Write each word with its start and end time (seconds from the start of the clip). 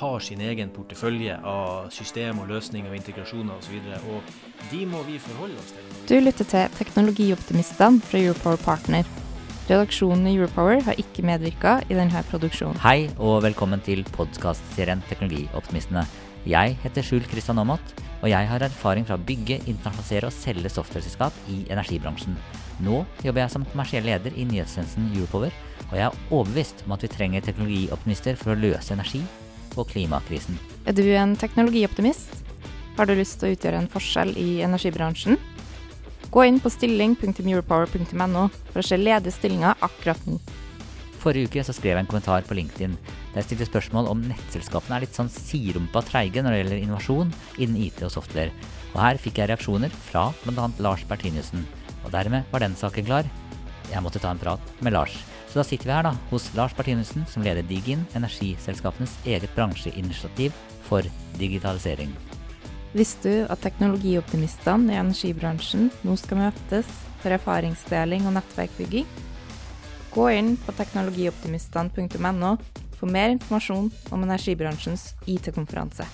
har 0.00 0.20
sin 0.24 0.40
egen 0.40 0.70
portefølje 0.72 1.36
av 1.46 1.90
system 1.92 2.40
og 2.40 2.48
løsninger 2.50 2.88
og 2.90 2.96
integrasjoner 2.96 3.56
osv. 3.60 3.80
Og, 4.00 4.20
og 4.20 4.68
de 4.72 4.84
må 4.88 5.02
vi 5.08 5.18
forholde 5.20 5.58
oss 5.60 5.74
til. 5.76 5.90
Du 6.08 6.16
lytter 6.24 6.48
til 6.48 6.78
Teknologioptimistene 6.78 8.00
fra 8.04 8.22
Europower 8.22 8.60
Partner. 8.64 9.08
Redaksjonen 9.70 10.26
i 10.26 10.34
Europower 10.34 10.80
har 10.86 10.98
ikke 10.98 11.22
medvirka 11.26 11.76
i 11.86 11.98
denne 11.98 12.24
produksjonen. 12.30 12.80
Hei 12.82 13.10
og 13.18 13.42
velkommen 13.44 13.82
til 13.86 14.02
podkastserien 14.16 15.04
Teknologioptimistene. 15.10 16.06
Jeg 16.48 16.78
heter 16.80 17.04
Skjul 17.04 17.26
Kristian 17.28 17.60
Aamodt, 17.60 17.92
og 18.22 18.30
jeg 18.32 18.48
har 18.48 18.64
erfaring 18.64 19.04
fra 19.06 19.18
å 19.18 19.22
bygge, 19.28 19.60
internasjonalisere 19.68 20.30
og 20.30 20.34
selge 20.34 20.72
softwareselskap 20.72 21.36
i 21.52 21.60
energibransjen. 21.72 22.38
Nå 22.80 23.02
jobber 23.20 23.44
jeg 23.44 23.52
som 23.52 23.68
kommersiell 23.68 24.08
leder 24.08 24.32
i 24.32 24.48
nyhetstjenesten 24.48 25.12
Europower, 25.12 25.52
og 25.90 25.94
jeg 25.98 26.08
er 26.08 26.18
overbevist 26.30 26.82
om 26.86 26.96
at 26.96 27.04
vi 27.04 27.12
trenger 27.12 27.44
teknologioptimister 27.44 28.40
for 28.40 28.56
å 28.56 28.60
løse 28.64 28.96
energi- 28.96 29.26
og 29.76 29.90
klimakrisen. 29.92 30.58
Er 30.86 30.96
du 30.96 31.04
en 31.14 31.36
teknologioptimist? 31.38 32.40
Har 32.96 33.06
du 33.06 33.14
lyst 33.14 33.38
til 33.40 33.50
å 33.50 33.54
utgjøre 33.54 33.82
en 33.82 33.90
forskjell 33.90 34.34
i 34.38 34.48
energibransjen? 34.66 35.38
Gå 36.30 36.46
inn 36.46 36.60
på 36.62 36.70
stilling.europower.no 36.70 38.48
for 38.70 38.82
å 38.82 38.86
se 38.86 38.98
ledige 38.98 39.34
stillinger 39.34 39.78
akkurat 39.82 40.26
nå. 40.28 40.38
Forrige 41.20 41.50
uke 41.50 41.64
så 41.66 41.74
skrev 41.76 41.96
jeg 41.98 42.04
en 42.04 42.08
kommentar 42.08 42.46
på 42.48 42.56
LinkedIn 42.56 42.94
der 43.30 43.42
jeg 43.42 43.50
stilte 43.50 43.68
spørsmål 43.68 44.08
om 44.10 44.22
nettselskapene 44.26 44.96
er 44.96 45.04
litt 45.04 45.16
sånn 45.16 45.30
sirumpa 45.30 46.02
treige 46.06 46.42
når 46.42 46.54
det 46.54 46.60
gjelder 46.62 46.80
innovasjon 46.80 47.34
innen 47.62 47.82
IT 47.86 48.02
og 48.06 48.14
software. 48.16 48.50
Og 48.94 48.98
her 49.04 49.20
fikk 49.22 49.38
jeg 49.38 49.52
reaksjoner 49.52 49.92
fra 50.10 50.30
bl.a. 50.42 50.66
Lars 50.82 51.04
Bertinussen. 51.06 51.62
Og 52.02 52.10
dermed 52.14 52.48
var 52.50 52.64
den 52.64 52.74
saken 52.78 53.06
klar. 53.06 53.28
Jeg 53.90 54.02
måtte 54.02 54.22
ta 54.22 54.32
en 54.34 54.42
prat 54.42 54.72
med 54.82 54.96
Lars. 54.96 55.14
Så 55.50 55.58
da 55.58 55.64
sitter 55.66 55.88
vi 55.88 55.94
her 55.96 56.06
da, 56.06 56.12
hos 56.30 56.44
Lars 56.54 56.74
Bertinussen, 56.78 57.24
som 57.26 57.42
leder 57.42 57.66
Digin, 57.66 58.04
energiselskapenes 58.14 59.16
eget 59.26 59.50
bransjeinitiativ 59.56 60.54
for 60.86 61.02
digitalisering. 61.40 62.12
Visste 62.94 63.30
du 63.32 63.50
at 63.50 63.62
teknologioptimistene 63.62 64.94
i 64.94 65.00
energibransjen 65.00 65.88
nå 66.06 66.14
skal 66.18 66.38
møtes 66.44 66.86
for 67.22 67.34
erfaringsdeling 67.34 68.28
og 68.30 68.36
nettverkbygging? 68.38 69.10
Gå 70.14 70.28
inn 70.38 70.54
på 70.58 70.74
teknologioptimistene.no 70.78 72.54
for 73.00 73.10
mer 73.10 73.34
informasjon 73.34 73.90
om 74.14 74.26
energibransjens 74.26 75.12
IT-konferanse. 75.30 76.06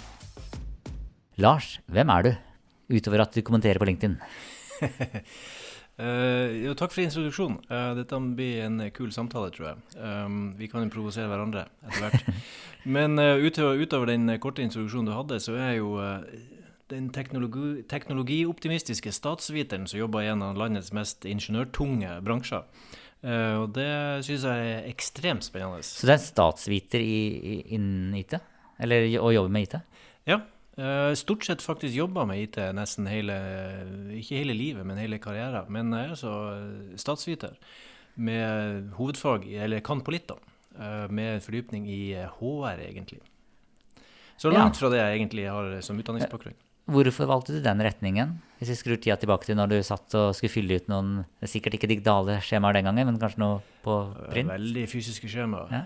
Lars, 1.37 1.75
hvem 1.93 2.12
er 2.12 2.25
du, 2.25 2.33
utover 2.97 3.27
at 3.27 3.37
du 3.37 3.45
kommenterer 3.45 3.81
på 3.81 3.89
LinkedIn? 3.89 4.17
Uh, 5.97 6.53
jo, 6.61 6.75
takk 6.77 6.93
for 6.93 7.01
introduksjonen. 7.07 7.57
Uh, 7.71 7.95
dette 7.97 8.19
blir 8.37 8.67
en 8.67 8.83
kul 8.93 9.13
samtale, 9.15 9.49
tror 9.55 9.71
jeg. 9.71 9.79
Um, 9.97 10.51
vi 10.59 10.69
kan 10.69 10.91
provosere 10.93 11.31
hverandre 11.31 11.65
etter 11.87 12.05
hvert. 12.05 12.27
Men 12.97 13.17
uh, 13.17 13.41
utover, 13.41 13.81
utover, 13.81 14.13
den 14.13 14.29
korte 14.43 14.65
introduksjonen 14.65 15.09
du 15.09 15.15
hadde, 15.17 15.41
så 15.41 15.57
er 15.57 15.73
jeg 15.73 15.81
jo 15.81 15.95
den 16.93 17.09
teknologi, 17.15 17.81
teknologioptimistiske 17.91 19.11
statsviteren 19.15 19.89
som 19.91 20.03
jobber 20.03 20.23
i 20.23 20.29
en 20.31 20.45
av 20.45 20.61
landets 20.61 20.93
mest 20.95 21.25
ingeniørtunge 21.27 22.21
bransjer. 22.23 22.63
og 23.27 23.73
det 23.75 23.89
syns 24.23 24.45
jeg 24.47 24.69
er 24.69 24.87
ekstremt 24.87 25.43
spennende. 25.43 25.83
Så 25.83 26.06
du 26.06 26.12
er 26.15 26.23
statsviter 26.23 27.03
innen 27.03 28.15
IT? 28.15 28.37
Eller 28.79 29.09
å 29.19 29.33
jobbe 29.35 29.51
med 29.51 29.67
IT? 29.67 29.81
Ja, 30.31 30.39
Uh, 30.39 30.56
stort 31.16 31.47
sett 31.47 31.62
faktisk 31.64 31.94
jobba 31.97 32.26
med 32.28 32.42
IT 32.42 32.59
nesten 32.76 33.06
hele 33.09 33.37
Ikke 34.12 34.37
hele 34.37 34.53
livet, 34.53 34.84
men 34.84 34.98
hele 35.00 35.16
karrieren. 35.22 35.70
Men 35.72 35.94
jeg 35.94 36.04
er 36.04 36.16
altså 36.16 36.32
statsviter 37.00 37.54
med 38.16 38.92
hovedfag, 38.97 39.47
eller 39.64 39.81
kan 39.84 40.03
på 40.04 40.12
litt, 40.12 40.28
da. 40.28 40.37
Uh, 40.76 41.06
med 41.12 41.41
fordypning 41.44 41.87
i 41.88 42.00
HR, 42.12 42.82
egentlig. 42.84 43.22
Så 44.37 44.53
langt 44.53 44.76
fra 44.76 44.91
det 44.92 45.00
jeg 45.00 45.16
egentlig 45.16 45.47
har 45.48 45.78
som 45.84 45.97
utdanningsbakgrunn. 46.00 46.56
Hvorfor 46.87 47.27
valgte 47.27 47.57
du 47.57 47.59
den 47.65 47.83
retningen? 47.83 48.37
Hvis 48.61 48.71
vi 48.71 48.77
skrur 48.79 48.99
tida 49.03 49.17
tilbake 49.19 49.49
til 49.49 49.57
når 49.59 49.73
du 49.73 49.77
satt 49.85 50.15
og 50.17 50.37
skulle 50.37 50.53
fylle 50.53 50.77
ut 50.79 50.87
noen 50.89 51.25
Sikkert 51.43 51.75
ikke 51.77 51.89
digitale 51.91 52.39
skjemaer 52.45 52.79
den 52.79 52.87
gangen, 52.87 53.09
men 53.11 53.19
kanskje 53.19 53.43
noe 53.43 53.57
på 53.83 53.97
print? 54.31 54.53
Veldig 54.53 54.85
fysiske 54.89 55.29
skjemaer. 55.31 55.73
Ja? 55.75 55.81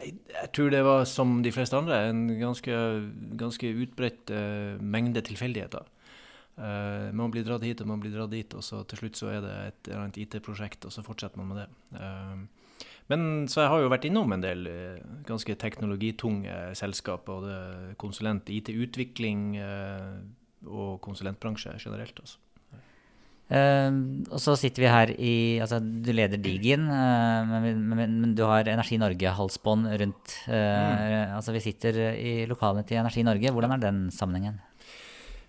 Jeg, 0.00 0.14
jeg, 0.32 0.50
tror 0.56 0.72
det 0.72 0.80
var 0.86 1.04
som 1.10 1.36
de 1.44 1.52
fleste 1.52 1.76
andre, 1.76 1.98
en 2.08 2.24
ganske, 2.40 2.78
ganske 3.36 3.72
utbredt 3.84 4.32
uh, 4.32 4.80
mengde 4.80 5.20
tilfeldigheter. 5.28 5.84
Uh, 6.56 7.12
man 7.12 7.34
blir 7.34 7.44
dratt 7.44 7.66
hit 7.68 7.84
og 7.84 7.92
man 7.92 8.00
blir 8.00 8.16
dratt 8.16 8.32
dit, 8.32 8.56
og 8.56 8.64
så 8.64 8.80
til 8.88 9.02
slutt 9.02 9.20
så 9.20 9.28
er 9.34 9.44
det 9.44 9.52
et 9.66 9.90
eller 9.90 10.06
annet 10.06 10.22
IT-prosjekt, 10.24 10.88
og 10.88 10.96
så 10.96 11.04
fortsetter 11.04 11.42
man 11.42 11.52
med 11.52 11.62
det. 11.62 11.68
Uh, 12.00 12.80
men 13.12 13.44
så 13.52 13.60
jeg 13.62 13.74
har 13.74 13.84
jo 13.84 13.92
vært 13.92 14.08
innom 14.08 14.32
en 14.34 14.42
del 14.42 14.64
ganske 15.28 15.54
teknologitunge 15.60 16.56
selskap, 16.74 17.28
både 17.28 17.94
konsulent, 18.00 18.48
IT-utvikling, 18.50 19.52
og 20.64 21.00
konsulentbransje 21.04 21.76
generelt. 21.82 22.18
Altså. 22.24 22.40
Uh, 23.46 24.26
og 24.34 24.40
så 24.42 24.56
sitter 24.58 24.82
vi 24.82 24.88
her 24.90 25.10
i 25.22 25.34
altså 25.62 25.78
Du 25.78 26.08
leder 26.10 26.40
Digin, 26.42 26.88
uh, 26.90 27.46
men, 27.46 27.78
men, 27.92 28.16
men, 28.18 28.32
du 28.34 28.42
har 28.42 28.66
Energi 28.66 28.98
Norge-halsbånd 28.98 29.86
rundt. 30.02 30.32
Uh, 30.48 30.54
mm. 30.56 31.36
Altså 31.36 31.54
Vi 31.54 31.62
sitter 31.62 32.00
i 32.18 32.32
lokalene 32.50 32.82
til 32.82 32.98
Energi 32.98 33.22
Norge. 33.22 33.52
Hvordan 33.54 33.76
er 33.76 33.84
den 33.84 34.08
sammenhengen? 34.10 34.58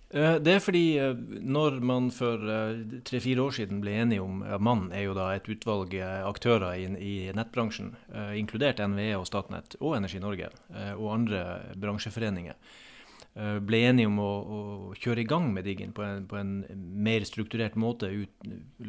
Det 0.07 0.53
er 0.53 0.61
fordi 0.63 0.95
når 1.43 1.81
man 1.83 2.05
for 2.15 2.39
tre-fire 3.03 3.41
år 3.43 3.57
siden 3.57 3.81
ble 3.83 3.97
enige 3.99 4.23
om 4.23 4.37
ja, 4.39 4.55
Man 4.55 4.85
er 4.95 5.03
jo 5.03 5.15
da 5.17 5.33
et 5.35 5.49
utvalg 5.51 5.91
aktører 5.99 6.77
i, 6.79 6.85
i 6.87 7.15
nettbransjen, 7.35 7.89
inkludert 8.39 8.79
NVE 8.79 9.17
og 9.17 9.25
Statnett 9.27 9.75
og 9.81 9.97
Energi 9.97 10.21
Norge 10.23 10.47
og 10.95 11.09
andre 11.11 11.41
bransjeforeninger. 11.75 12.55
Eh, 13.37 13.57
ble 13.61 13.83
enige 13.85 14.09
om 14.09 14.17
å, 14.17 14.29
å, 14.41 14.59
kjøre 14.97 15.21
i 15.21 15.27
gang 15.29 15.51
med 15.53 15.67
Diggen 15.67 15.91
på 15.93 16.01
en, 16.01 16.23
på 16.25 16.39
en 16.39 16.53
mer 17.05 17.21
strukturert 17.27 17.75
måte 17.77 18.09
ut, 18.09 18.47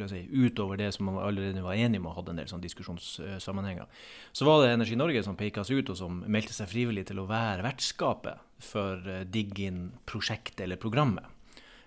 si, 0.09 0.23
utover 0.33 0.81
det 0.81 0.89
som 0.97 1.05
man 1.11 1.19
allerede 1.21 1.61
var 1.65 1.77
enige 1.77 2.01
om 2.01 2.09
og 2.09 2.17
hadde 2.17 2.33
en 2.33 2.41
del 2.41 2.49
sånn 2.49 2.63
diskusjonssammenhenger. 2.65 3.85
Så 4.33 4.49
var 4.49 4.63
det 4.63 4.71
Energi 4.73 4.97
Norge 4.97 5.25
som 5.27 5.37
peka 5.37 5.67
seg 5.69 5.83
ut, 5.83 5.93
og 5.93 6.01
som 6.01 6.23
meldte 6.25 6.57
seg 6.57 6.71
frivillig 6.73 7.05
til 7.11 7.21
å 7.21 7.27
være 7.29 7.67
vertskapet 7.67 8.41
for 8.71 9.05
eh, 9.05 9.27
Diggin-prosjektet 9.29 10.65
eller 10.65 10.81
programmet. 10.81 11.29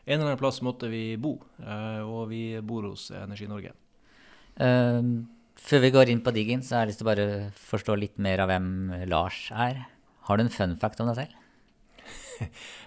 En 0.06 0.20
eller 0.20 0.32
annen 0.32 0.42
plass 0.44 0.62
måtte 0.66 0.92
vi 0.94 1.18
bo, 1.22 1.40
eh, 1.66 2.06
og 2.06 2.30
vi 2.30 2.44
bor 2.62 2.92
hos 2.92 3.10
Energi 3.16 3.50
Norge. 3.50 3.74
Uh, 4.62 5.24
før 5.58 5.88
vi 5.88 5.96
går 5.96 6.12
inn 6.12 6.22
på 6.22 6.34
Diggin, 6.36 6.62
så 6.62 6.76
har 6.76 6.86
jeg 6.86 6.92
lyst 6.92 7.02
til 7.02 7.08
å 7.08 7.14
bare 7.14 7.30
forstå 7.58 7.98
litt 7.98 8.22
mer 8.22 8.44
av 8.44 8.52
hvem 8.52 8.68
Lars 9.10 9.48
er. 9.50 9.88
Har 10.28 10.38
du 10.38 10.46
en 10.46 10.54
fun 10.54 10.78
fact 10.78 11.02
om 11.02 11.10
deg 11.10 11.24
selv? 11.24 11.41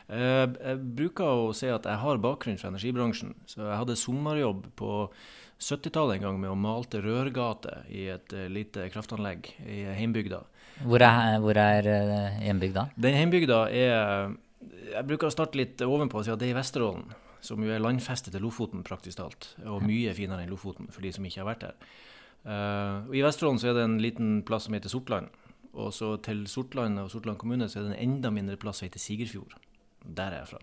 Eh, 0.04 0.44
jeg 0.44 0.81
bruker 0.98 1.25
å 1.25 1.53
si 1.56 1.65
at 1.72 1.87
jeg 1.88 1.97
har 2.03 2.19
bakgrunn 2.20 2.59
fra 2.60 2.69
energibransjen. 2.69 3.31
Så 3.48 3.62
jeg 3.62 3.78
hadde 3.81 3.97
sommerjobb 3.97 4.66
på 4.76 4.91
70-tallet 5.65 6.19
en 6.19 6.26
gang 6.26 6.41
med 6.42 6.53
å 6.53 6.59
malte 6.59 7.00
rørgater 7.00 7.87
i 7.88 8.04
et 8.12 8.34
uh, 8.37 8.44
lite 8.53 8.91
kraftanlegg 8.93 9.48
i 9.64 9.81
heimbygda. 9.97 10.43
Hvor 10.84 11.04
er, 11.06 11.38
hvor 11.41 11.56
er 11.56 11.88
uh, 11.88 12.41
hjembygda? 12.44 12.88
Den 13.00 13.16
heimbygda 13.16 13.60
er 13.70 14.34
Jeg 14.91 15.06
bruker 15.09 15.31
å 15.31 15.34
starte 15.34 15.59
litt 15.60 15.81
ovenpå 15.84 16.20
og 16.20 16.26
si 16.26 16.34
at 16.34 16.43
det 16.43 16.50
er 16.50 16.56
i 16.56 16.58
Vesterålen. 16.58 17.08
Som 17.44 17.64
jo 17.64 17.73
er 17.73 17.82
landfestet 17.82 18.32
til 18.32 18.44
Lofoten 18.44 18.84
praktisk 18.84 19.19
talt, 19.20 19.50
og 19.69 19.82
mye 19.84 20.12
finere 20.17 20.44
enn 20.44 20.52
Lofoten 20.52 20.88
for 20.93 21.05
de 21.05 21.12
som 21.12 21.25
ikke 21.25 21.43
har 21.43 21.50
vært 21.50 21.67
der. 21.67 21.90
Uh, 22.44 23.08
I 23.17 23.25
Vesterålen 23.25 23.61
så 23.61 23.70
er 23.70 23.78
det 23.78 23.88
en 23.88 23.99
liten 24.00 24.38
plass 24.49 24.69
som 24.69 24.76
heter 24.76 24.93
Sortland. 24.93 25.32
Og 25.75 25.91
så 25.94 26.15
til 26.23 26.44
Sortland 26.50 27.00
og 27.03 27.11
Sortland 27.11 27.38
kommune 27.41 27.69
så 27.71 27.81
er 27.81 27.88
det 27.88 27.97
en 27.97 28.15
enda 28.15 28.31
mindre 28.35 28.56
plass 28.61 28.81
som 28.81 28.88
heter 28.88 29.03
Sigerfjord. 29.03 29.56
Der 30.05 30.31
er 30.31 30.43
jeg 30.44 30.55
fra. 30.55 30.62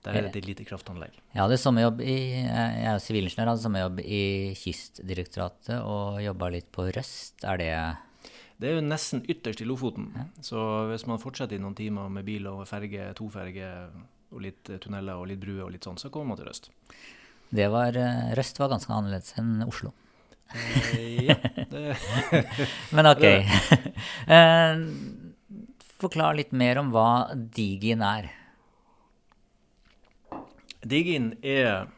Der 0.00 0.16
er 0.16 0.28
det 0.32 0.40
et 0.40 0.46
lite 0.48 0.64
kraftanlegg. 0.64 1.16
Jeg 1.34 1.42
hadde 1.42 1.58
sommerjobb 1.60 1.98
i, 2.00 2.14
jeg 2.40 2.84
er 2.88 3.00
sivilingeniør, 3.04 3.50
hadde 3.52 3.64
sommerjobb 3.66 3.98
i 4.00 4.20
Kystdirektoratet 4.56 5.76
og 5.84 6.22
jobba 6.24 6.48
litt 6.54 6.70
på 6.72 6.86
Røst. 6.88 7.44
Er 7.44 7.60
det 7.60 7.72
Det 8.60 8.70
er 8.70 8.78
jo 8.78 8.86
nesten 8.86 9.22
ytterst 9.28 9.60
i 9.60 9.68
Lofoten. 9.68 10.08
Ja. 10.16 10.24
Så 10.44 10.62
hvis 10.88 11.06
man 11.08 11.20
fortsetter 11.20 11.56
i 11.56 11.60
noen 11.60 11.76
timer 11.76 12.08
med 12.08 12.24
bil 12.24 12.48
og 12.48 12.64
ferge, 12.68 13.12
toferge 13.16 13.68
og 14.30 14.40
litt 14.40 14.72
tunneler 14.80 15.20
og 15.20 15.28
litt 15.28 15.40
bruer 15.40 15.66
og 15.66 15.72
litt 15.74 15.84
sånn, 15.84 16.00
så 16.00 16.08
kommer 16.12 16.32
man 16.32 16.40
til 16.40 16.48
Røst. 16.48 16.70
Det 17.50 17.68
var, 17.68 17.96
eh, 17.96 18.32
Røst 18.38 18.58
var 18.58 18.70
ganske 18.72 18.92
annerledes 18.94 19.34
enn 19.36 19.64
Oslo. 19.66 19.92
Eh, 20.54 21.24
ja. 21.24 21.36
Men 22.94 23.06
ok. 23.06 23.24
Eh, 24.30 24.80
forklar 26.00 26.36
litt 26.38 26.52
mer 26.56 26.78
om 26.80 26.90
hva 26.94 27.32
Digin 27.34 28.02
er. 28.04 28.30
Digin 30.86 31.32
er 31.42 31.90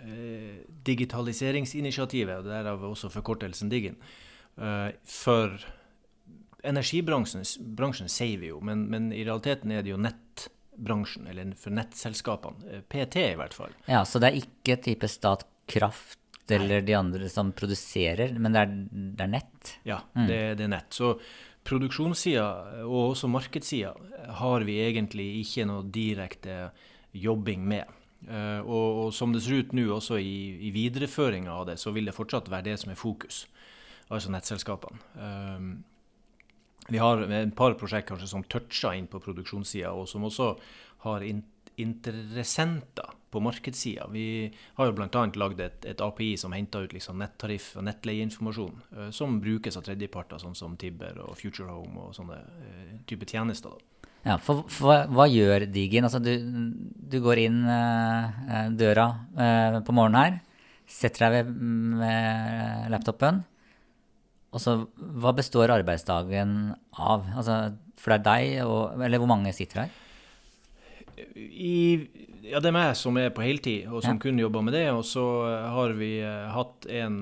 eh, 0.00 0.64
digitaliseringsinitiativet, 0.86 2.44
derav 2.48 2.82
også 2.88 3.10
forkortelsen 3.12 3.70
Digin, 3.72 3.96
eh, 4.58 4.90
for 5.06 5.54
energibransjen 6.64 7.44
bransjen 7.76 8.08
sier 8.08 8.40
vi 8.40 8.50
jo, 8.50 8.58
men, 8.64 8.86
men, 8.90 9.12
i 9.12 9.22
realiteten 9.26 9.72
er 9.74 9.84
det 9.84 9.92
jo 9.92 10.00
nettbransjen, 10.00 11.28
eller 11.30 11.52
for 11.60 11.76
nettselskapene. 11.76 12.82
PT 12.88 13.28
i 13.28 13.38
hvert 13.38 13.56
fall. 13.56 13.74
Ja, 13.86 14.04
Så 14.08 14.22
det 14.22 14.32
er 14.32 14.42
ikke 14.42 14.80
type 14.82 15.10
Statkraft 15.10 16.23
eller 16.52 16.84
de 16.84 16.94
andre 16.98 17.28
som 17.32 17.52
produserer, 17.56 18.34
men 18.38 18.52
det 18.52 18.62
er, 18.64 18.72
det 19.16 19.24
er 19.24 19.32
nett? 19.32 19.74
Ja, 19.88 20.00
mm. 20.12 20.26
det, 20.28 20.40
det, 20.58 20.66
er 20.66 20.72
nett. 20.74 20.90
Så 20.92 21.14
produksjonssida 21.64 22.46
og 22.84 23.14
også 23.14 23.30
markedssida 23.32 23.94
har 24.40 24.66
vi 24.68 24.80
egentlig 24.84 25.30
ikke 25.40 25.68
noe 25.70 25.86
direkte 25.94 26.68
jobbing 27.16 27.64
med. 27.70 28.00
Uh, 28.24 28.60
og, 28.64 28.86
og, 29.04 29.08
som 29.12 29.34
det 29.34 29.42
ser 29.44 29.64
ut 29.64 29.74
nå, 29.76 29.84
også 29.92 30.18
i, 30.20 30.36
i 30.68 30.70
videreføringa 30.72 31.52
av 31.52 31.66
det, 31.68 31.78
så 31.80 31.92
vil 31.92 32.08
det 32.08 32.16
fortsatt 32.16 32.48
være 32.52 32.70
det 32.70 32.78
som 32.80 32.92
er 32.92 33.00
fokus. 33.00 33.44
Altså 34.12 34.32
nettselskapene. 34.32 35.00
Um, 35.16 35.74
vi 36.92 37.00
har 37.00 37.22
et 37.24 37.54
par 37.56 37.76
prosjekt 37.80 38.10
kanskje 38.10 38.28
som 38.28 38.44
toucher 38.44 38.96
inn 38.96 39.08
på 39.08 39.20
produksjonssida, 39.24 39.92
og 39.96 40.08
som 40.08 40.26
også 40.28 40.50
har 41.06 41.24
in 41.24 41.40
interessenter 41.80 43.14
på 43.34 43.40
markedssida. 43.42 44.06
Vi 44.12 44.52
har 44.74 44.86
jo 44.86 44.94
bl.a. 44.94 45.22
lagd 45.40 45.62
et, 45.64 45.86
et, 45.90 46.02
API 46.04 46.34
som 46.38 46.54
henter 46.54 46.86
ut 46.86 46.92
liksom 46.94 47.18
nettariff 47.18 47.72
og 47.80 47.86
nettleieinformasjon, 47.88 48.76
uh, 48.94 49.08
som 49.14 49.40
brukes 49.42 49.78
av 49.78 49.86
tredjeparter, 49.88 50.38
sånn 50.42 50.54
som 50.58 50.76
Tibber 50.78 51.18
og 51.24 51.34
Future 51.40 51.72
Home 51.72 52.08
og 52.08 52.14
sånne 52.14 52.38
uh, 52.38 52.92
type 53.10 53.26
tjenester. 53.26 53.74
da. 53.74 54.10
Ja, 54.24 54.38
for, 54.40 54.62
for, 54.72 55.10
hva 55.12 55.26
gjør 55.28 55.66
Digin? 55.68 56.06
Altså, 56.06 56.22
du, 56.22 56.30
du 57.10 57.18
går 57.24 57.42
inn 57.42 57.58
uh, 57.66 58.70
døra 58.72 59.08
på 59.84 59.96
morgenen 59.96 60.20
her, 60.20 60.38
setter 60.88 61.26
deg 61.26 61.36
ved, 61.40 61.58
med 61.98 62.94
laptopen. 62.94 63.42
Og 64.54 64.62
så, 64.62 64.78
hva 64.94 65.34
består 65.34 65.74
arbeidsdagen 65.74 66.70
av? 66.94 67.26
Altså, 67.34 67.58
for 67.98 68.14
det 68.14 68.20
er 68.20 68.26
deg, 68.30 68.56
og, 68.62 69.02
eller 69.02 69.18
hvor 69.18 69.34
mange 69.34 69.50
sitter 69.56 69.84
her? 69.84 70.00
I, 71.16 72.08
ja, 72.44 72.60
det 72.60 72.70
er 72.70 72.74
meg 72.74 72.90
som 72.98 73.16
er 73.20 73.32
på 73.34 73.44
heltid, 73.44 73.86
og 73.88 74.02
som 74.04 74.16
ja. 74.16 74.22
kun 74.22 74.40
jobber 74.40 74.64
med 74.66 74.76
det. 74.76 74.84
Og 74.94 75.04
så 75.06 75.24
har 75.74 75.94
vi 75.98 76.16
uh, 76.24 76.50
hatt 76.54 76.88
en, 76.90 77.18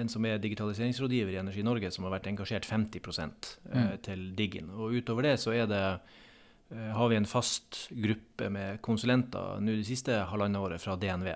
en, 0.00 0.10
som 0.12 0.26
er 0.28 0.42
digitaliseringsrådgiver 0.42 1.36
i 1.36 1.40
Energi 1.42 1.64
Norge, 1.66 1.90
som 1.94 2.06
har 2.08 2.16
vært 2.16 2.30
engasjert 2.30 2.68
50 2.68 3.06
uh, 3.06 3.26
mm. 3.72 3.90
til 4.06 4.24
Diggin. 4.38 4.70
Og 4.74 4.96
utover 4.98 5.30
det 5.30 5.36
så 5.42 5.54
er 5.56 5.70
det 5.70 5.82
uh, 5.86 6.90
har 6.98 7.12
vi 7.12 7.20
en 7.20 7.30
fast 7.30 7.86
gruppe 7.94 8.50
med 8.52 8.82
konsulenter 8.84 9.62
nå 9.62 9.78
det 9.78 9.86
siste 9.88 10.24
halvannet 10.32 10.62
året 10.62 10.82
fra 10.82 10.98
DNV, 11.00 11.32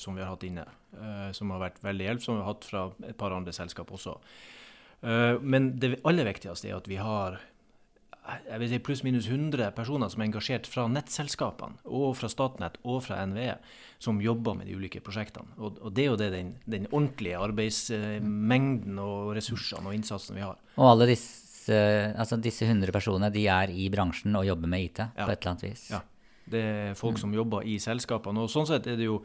som 0.00 0.16
vi 0.16 0.22
har 0.22 0.30
hatt 0.30 0.44
inne. 0.46 0.64
som 1.34 1.50
har 1.50 1.58
vært 1.58 1.80
veldig 1.82 2.04
hjelpsomme. 2.04 2.38
Vi 2.38 2.44
har 2.44 2.52
hatt 2.52 2.66
fra 2.68 2.82
et 3.08 3.16
par 3.18 3.32
andre 3.34 3.52
selskap 3.56 3.90
også. 3.90 4.14
Eh, 5.02 5.40
men 5.40 5.72
det 5.82 5.96
aller 6.06 6.26
viktigste 6.28 6.70
er 6.70 6.78
at 6.78 6.88
vi 6.90 6.98
har 7.02 7.40
jeg 8.22 8.60
vil 8.62 8.70
si 8.70 8.78
pluss-minus 8.86 9.26
100 9.26 9.72
personer 9.74 10.10
som 10.12 10.22
er 10.22 10.28
engasjert 10.28 10.68
fra 10.70 10.84
nettselskapene, 10.90 11.80
og 11.90 12.14
fra 12.14 12.30
Statnett 12.30 12.78
og 12.86 13.00
fra 13.06 13.18
NVE, 13.26 13.56
som 14.02 14.20
jobber 14.22 14.54
med 14.58 14.70
de 14.70 14.76
ulike 14.78 15.02
prosjektene. 15.02 15.56
Og, 15.58 15.80
og 15.82 15.94
det 15.96 16.04
er 16.04 16.10
jo 16.12 16.20
det 16.20 16.30
den, 16.34 16.52
den, 16.70 16.86
ordentlige 16.92 17.40
arbeidsmengden 17.42 19.00
og 19.02 19.32
ressursene 19.38 19.90
og 19.90 19.98
innsatsen 19.98 20.38
vi 20.38 20.46
har. 20.46 20.60
Og 20.78 20.92
alle 20.92 21.10
disse, 21.10 21.80
altså 22.14 22.38
disse 22.42 22.68
100 22.68 22.94
personene 22.94 23.32
de 23.34 23.48
er 23.50 23.74
i 23.74 23.88
bransjen 23.92 24.38
og 24.38 24.46
jobber 24.46 24.70
med 24.70 24.86
IT 24.86 25.02
ja. 25.02 25.10
på 25.24 25.30
et 25.32 25.40
eller 25.40 25.54
annet 25.54 25.66
vis? 25.66 25.88
Ja. 25.90 26.04
Det 26.52 26.62
er 26.62 26.94
folk 26.98 27.18
som 27.22 27.34
jobber 27.34 27.66
i 27.66 27.78
selskapene. 27.82 28.42
og 28.42 28.50
sånn 28.50 28.70
sett 28.70 28.86
er 28.90 28.98
det 28.98 29.10
jo 29.10 29.22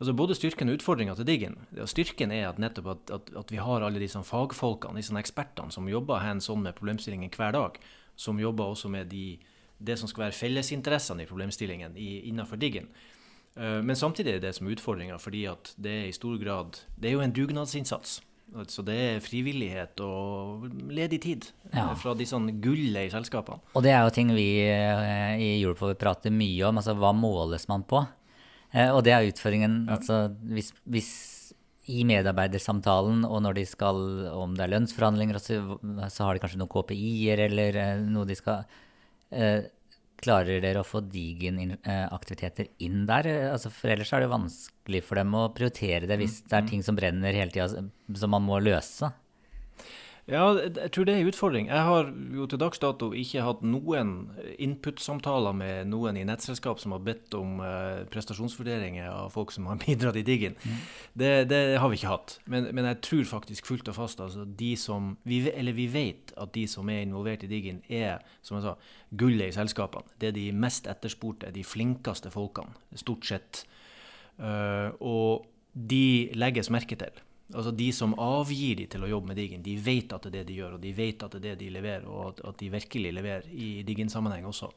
altså 0.00 0.14
Både 0.16 0.32
styrken 0.32 0.70
og 0.72 0.78
utfordringa 0.78 1.12
til 1.12 1.26
Diggen. 1.28 1.58
Styrken 1.84 2.30
er 2.32 2.46
at 2.48 2.60
nettopp 2.62 2.86
at, 2.88 3.10
at, 3.18 3.26
at, 3.36 3.50
vi 3.52 3.58
har 3.60 3.84
alle 3.84 4.00
disse 4.00 4.16
fagfolkene, 4.24 4.96
disse 4.96 5.12
ekspertene, 5.12 5.68
som 5.68 5.90
jobber 5.92 6.22
hands 6.24 6.48
on 6.48 6.62
med 6.64 6.72
problemstillingen 6.78 7.28
hver 7.36 7.52
dag. 7.52 7.76
Som 8.20 8.40
jobber 8.40 8.68
også 8.74 8.90
med 8.92 9.08
de, 9.12 9.38
det 9.80 9.96
som 9.96 10.10
skal 10.10 10.26
være 10.26 10.36
fellesinteressene 10.36 11.24
i 11.24 11.28
problemstillingen 11.30 11.96
i, 11.96 12.26
innenfor 12.28 12.60
Diggen. 12.60 12.90
Uh, 13.56 13.80
men 13.82 13.96
samtidig 13.96 14.36
er 14.36 14.42
det 14.44 14.52
som 14.58 14.68
utfordringer, 14.70 15.18
fordi 15.18 15.46
at 15.50 15.72
det 15.80 15.96
i 16.06 16.12
stor 16.14 16.36
grad 16.38 16.84
Det 17.00 17.08
er 17.08 17.16
jo 17.16 17.24
en 17.24 17.32
dugnadsinnsats. 17.34 18.20
Så 18.66 18.82
det 18.82 18.96
er 18.98 19.20
frivillighet 19.22 20.00
og 20.02 20.64
ledig 20.90 21.20
tid 21.22 21.44
ja. 21.70 21.92
fra 21.98 22.16
de 22.18 22.26
sånn 22.26 22.48
gullet 22.62 23.06
i 23.06 23.12
selskapene. 23.12 23.62
Og 23.78 23.84
det 23.86 23.92
er 23.94 24.02
jo 24.02 24.14
ting 24.14 24.32
vi 24.34 24.46
eh, 24.64 25.34
i 25.38 25.50
Europol 25.60 25.94
prater 25.98 26.34
mye 26.34 26.64
om. 26.66 26.80
altså 26.80 26.96
Hva 26.98 27.12
måles 27.14 27.68
man 27.70 27.84
på? 27.86 28.02
Eh, 28.72 28.90
og 28.90 29.04
det 29.06 29.14
er 29.14 29.28
utfordringen. 29.28 29.84
Ja. 29.86 29.98
Altså, 29.98 30.18
hvis, 30.50 30.72
hvis, 30.82 31.12
i 31.90 32.04
medarbeidersamtalen 32.08 33.24
og 33.28 33.42
når 33.44 33.58
de 33.58 33.66
skal, 33.68 33.98
om 34.36 34.54
det 34.56 34.66
er 34.66 34.72
lønnsforhandlinger, 34.74 35.40
så, 35.42 35.58
så 36.12 36.26
har 36.26 36.36
de 36.36 36.42
kanskje 36.42 36.60
noen 36.60 36.72
KPI-er 36.72 37.44
eller 37.48 37.78
eh, 37.80 38.02
noe 38.06 38.28
de 38.28 38.38
skal 38.38 38.64
eh, 39.34 39.68
Klarer 40.20 40.60
dere 40.60 40.82
å 40.82 40.84
få 40.84 41.00
Digen-aktiviteter 41.08 42.66
eh, 42.66 42.72
inn 42.84 43.06
der? 43.08 43.24
Altså, 43.54 43.70
for 43.72 43.88
ellers 43.88 44.10
er 44.12 44.20
det 44.20 44.28
vanskelig 44.28 45.00
for 45.06 45.16
dem 45.16 45.32
å 45.32 45.46
prioritere 45.56 46.10
det 46.10 46.18
hvis 46.20 46.42
det 46.44 46.58
er 46.58 46.66
mm. 46.66 46.68
ting 46.68 46.82
som 46.84 46.98
brenner 46.98 47.38
hele 47.38 47.54
tida 47.54 47.70
som 48.20 48.34
man 48.34 48.44
må 48.44 48.58
løse. 48.60 49.08
Ja, 50.30 50.44
jeg 50.62 50.92
tror 50.94 51.06
det 51.06 51.14
er 51.14 51.24
en 51.24 51.28
utfordring. 51.28 51.66
Jeg 51.66 51.82
har 51.82 52.10
jo 52.36 52.44
til 52.46 52.60
dags 52.62 52.78
dato 52.78 53.08
ikke 53.18 53.42
hatt 53.42 53.64
noen 53.66 54.12
input-samtaler 54.62 55.56
med 55.58 55.88
noen 55.90 56.20
i 56.20 56.22
nettselskap 56.26 56.78
som 56.78 56.94
har 56.94 57.02
bedt 57.02 57.34
om 57.34 57.58
uh, 57.58 58.04
prestasjonsvurderinger 58.12 59.08
av 59.10 59.32
folk 59.34 59.50
som 59.50 59.66
har 59.66 59.80
bidratt 59.84 60.20
i 60.20 60.22
Diggen. 60.26 60.54
Mm. 60.62 60.76
Det, 61.22 61.32
det, 61.50 61.60
har 61.82 61.90
vi 61.90 61.98
ikke 61.98 62.12
hatt. 62.12 62.36
Men, 62.46 62.68
men, 62.70 62.86
jeg 62.92 63.00
tror 63.08 63.26
faktisk 63.32 63.66
fullt 63.72 63.90
og 63.90 63.96
fast 63.98 64.22
altså 64.22 64.46
de 64.46 64.70
som 64.78 65.16
vi, 65.26 65.42
Eller 65.50 65.74
vi 65.74 65.88
vet 65.90 66.30
at 66.38 66.54
de 66.54 66.66
som 66.70 66.88
er 66.90 67.02
involvert 67.02 67.42
i 67.46 67.50
Diggen, 67.50 67.82
er 67.88 68.22
som 68.46 68.60
jeg 68.60 68.68
sa, 68.68 68.76
gullet 69.10 69.50
i 69.50 69.56
selskapene. 69.56 70.14
Det 70.22 70.30
er 70.30 70.36
de 70.36 70.46
mest 70.54 70.86
etterspurte, 70.90 71.50
de 71.50 71.66
flinkeste 71.66 72.30
folkene, 72.30 72.78
stort 73.02 73.26
sett. 73.26 73.64
Uh, 74.38 74.94
og 75.02 75.50
de 75.74 76.30
legges 76.38 76.70
merke 76.70 76.94
til. 76.98 77.18
Altså 77.50 77.72
De 77.74 77.88
som 77.94 78.14
avgir 78.20 78.78
de 78.78 78.86
til 78.90 79.04
å 79.04 79.10
jobbe 79.10 79.32
med 79.32 79.38
Diggen, 79.40 79.64
de 79.64 79.74
vet 79.82 80.12
at 80.14 80.26
det 80.28 80.30
er 80.30 80.44
det 80.44 80.48
de 80.52 80.58
gjør, 80.60 80.76
og 80.76 80.84
de 80.84 80.94
vet 80.94 81.26
at 81.26 81.34
det 81.34 81.40
er 81.42 81.58
det 81.58 81.64
de 81.64 81.74
leverer, 81.74 82.06
og 82.06 82.40
at, 82.46 82.56
de 82.60 82.70
virkelig 82.72 83.12
leverer 83.16 83.50
i 83.50 83.70
Diggen-sammenheng 83.86 84.46
også. 84.50 84.70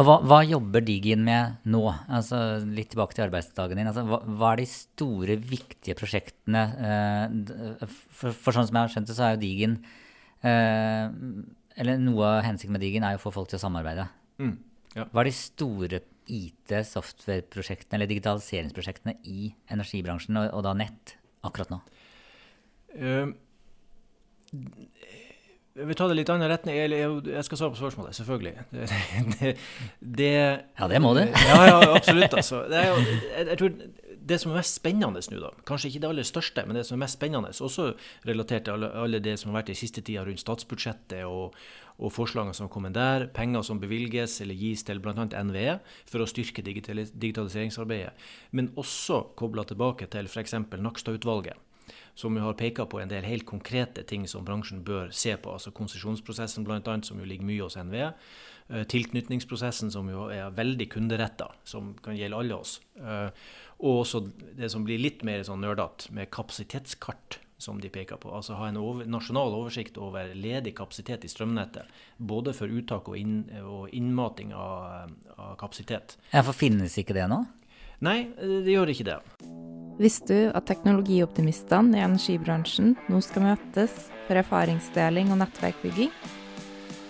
Og 0.00 0.06
hva, 0.06 0.16
hva, 0.24 0.38
jobber 0.48 0.84
Diggen 0.84 1.24
med 1.26 1.64
nå? 1.68 1.82
Altså 2.08 2.38
Litt 2.64 2.92
tilbake 2.94 3.16
til 3.16 3.26
arbeidsdagen 3.26 3.76
din. 3.76 3.90
Altså, 3.90 4.04
hva, 4.08 4.22
hva, 4.24 4.52
er 4.54 4.62
de 4.62 4.68
store, 4.70 5.36
viktige 5.36 5.96
prosjektene? 5.98 6.62
Eh, 6.88 7.82
for, 7.84 8.32
for, 8.32 8.56
sånn 8.56 8.68
som 8.68 8.78
jeg 8.78 8.86
har 8.86 8.94
skjønt 8.94 9.12
det, 9.12 9.18
så 9.18 9.26
er 9.26 9.34
jo 9.34 9.42
Diggen 9.42 9.76
eh, 10.48 11.04
Eller 11.82 12.00
noe 12.00 12.30
av 12.38 12.46
hensikten 12.48 12.78
med 12.78 12.84
Diggen 12.84 13.04
er 13.04 13.16
jo 13.16 13.20
å 13.20 13.26
få 13.26 13.34
folk 13.36 13.52
til 13.52 13.60
å 13.60 13.64
samarbeide. 13.66 14.08
Mm, 14.40 14.56
ja. 14.96 15.04
Hva 15.04 15.24
er 15.24 15.28
de 15.28 15.36
store 15.36 16.04
IT, 16.32 16.72
software-prosjektene 16.88 17.98
eller 17.98 18.08
digitaliseringsprosjektene 18.08 19.18
i 19.28 19.50
energibransjen, 19.74 20.38
og, 20.40 20.48
og 20.56 20.64
da 20.64 20.76
nett? 20.78 21.16
Akkurat 21.46 21.72
nå? 21.72 21.80
Uh, 22.92 23.32
jeg 25.72 25.88
vil 25.88 25.96
ta 25.96 26.06
det 26.10 26.18
litt 26.18 26.30
annen 26.32 26.50
retning. 26.50 26.76
Jeg 26.76 27.44
skal 27.46 27.58
svare 27.58 27.72
på 27.72 27.80
spørsmålet, 27.80 28.16
selvfølgelig. 28.18 28.54
Det, 28.72 28.88
det, 29.32 29.52
det, 30.18 30.32
ja, 30.76 30.88
det 30.90 31.00
må 31.00 31.14
du. 31.16 31.22
ja, 31.24 31.60
ja, 31.70 31.78
absolutt. 31.94 32.34
Altså. 32.36 32.66
Jo, 32.68 32.98
jeg, 33.00 33.46
jeg, 33.48 33.58
tror 33.62 33.70
det 34.28 34.38
som 34.40 34.52
er 34.52 34.60
mest 34.60 34.78
spennende 34.78 35.22
nå, 35.32 35.38
da, 35.42 35.50
kanskje 35.68 35.90
ikke 35.90 36.02
det 36.04 36.10
aller 36.10 36.26
største, 36.26 36.64
men 36.66 36.78
det 36.78 36.84
som 36.88 36.96
er 36.96 37.04
mest 37.04 37.18
spennende, 37.18 37.52
også 37.52 37.88
relatert 38.28 38.66
til 38.66 38.76
alle, 38.76 38.92
alle 39.04 39.22
det 39.24 39.38
som 39.40 39.50
har 39.50 39.60
vært 39.60 39.72
i 39.74 39.78
siste 39.78 40.04
tida 40.04 40.24
rundt 40.26 40.42
statsbudsjettet 40.42 41.24
og, 41.28 41.56
og 41.98 42.14
forslagene 42.14 42.54
som 42.56 42.68
har 42.68 42.74
kommet 42.74 42.96
der, 42.96 43.26
penger 43.34 43.66
som 43.66 43.82
bevilges 43.82 44.38
eller 44.44 44.58
gis 44.58 44.86
til 44.86 45.02
bl.a. 45.02 45.26
NVE 45.26 45.76
for 46.10 46.22
å 46.22 46.30
styrke 46.30 46.64
digitaliseringsarbeidet, 46.64 48.14
men 48.52 48.72
også 48.80 49.24
kobla 49.38 49.66
tilbake 49.68 50.10
til 50.12 50.30
f.eks. 50.30 50.58
Nakstad-utvalget 50.72 51.68
som 52.14 52.36
har 52.36 52.54
peka 52.54 52.84
på 52.86 53.00
en 53.00 53.10
del 53.10 53.24
helt 53.24 53.46
konkrete 53.48 54.04
ting 54.08 54.26
som 54.28 54.44
bransjen 54.44 54.82
bør 54.84 55.10
se 55.16 55.34
på. 55.36 55.52
altså 55.52 55.72
Konsesjonsprosessen 55.74 56.64
bl.a., 56.66 56.98
som 57.02 57.20
jo 57.20 57.28
ligger 57.28 57.48
mye 57.48 57.64
hos 57.64 57.78
NVE. 57.80 58.12
Eh, 58.68 58.84
tilknytningsprosessen, 58.88 59.90
som 59.92 60.08
jo 60.08 60.28
er 60.32 60.52
veldig 60.54 60.88
kunderetta, 60.92 61.50
som 61.64 61.94
kan 62.04 62.16
gjelde 62.16 62.38
alle 62.38 62.58
oss. 62.58 62.78
Og 63.82 64.04
også 64.04 64.26
det 64.58 64.70
som 64.70 64.84
blir 64.86 65.00
litt 65.02 65.24
mer 65.26 65.42
sånn 65.46 65.62
nerdete, 65.64 66.12
med 66.14 66.30
kapasitetskart, 66.30 67.40
som 67.62 67.80
de 67.82 67.90
peker 67.90 68.18
på. 68.22 68.30
Altså 68.34 68.56
ha 68.58 68.68
en 68.70 68.78
over, 68.78 69.06
nasjonal 69.10 69.54
oversikt 69.58 69.98
over 69.98 70.30
ledig 70.34 70.74
kapasitet 70.78 71.26
i 71.26 71.30
strømnettet. 71.30 71.90
Både 72.18 72.54
for 72.54 72.70
uttak 72.70 73.10
og, 73.10 73.18
inn, 73.18 73.42
og 73.62 73.90
innmating 73.94 74.54
av, 74.54 75.10
av 75.36 75.56
kapasitet. 75.60 76.16
Ja, 76.30 76.42
For 76.42 76.54
finnes 76.54 76.98
ikke 76.98 77.16
det 77.18 77.28
nå? 77.30 77.42
Nei, 78.02 78.32
det 78.38 78.74
gjør 78.74 78.90
ikke 78.90 79.06
det. 79.12 79.18
Visste 80.02 80.34
du 80.34 80.54
at 80.56 80.66
teknologioptimistene 80.66 82.00
i 82.00 82.02
energibransjen 82.02 82.96
nå 83.12 83.20
skal 83.22 83.46
møtes 83.50 84.08
for 84.26 84.40
erfaringsdeling 84.40 85.30
og 85.30 85.42
nettverkbygging? 85.44 86.10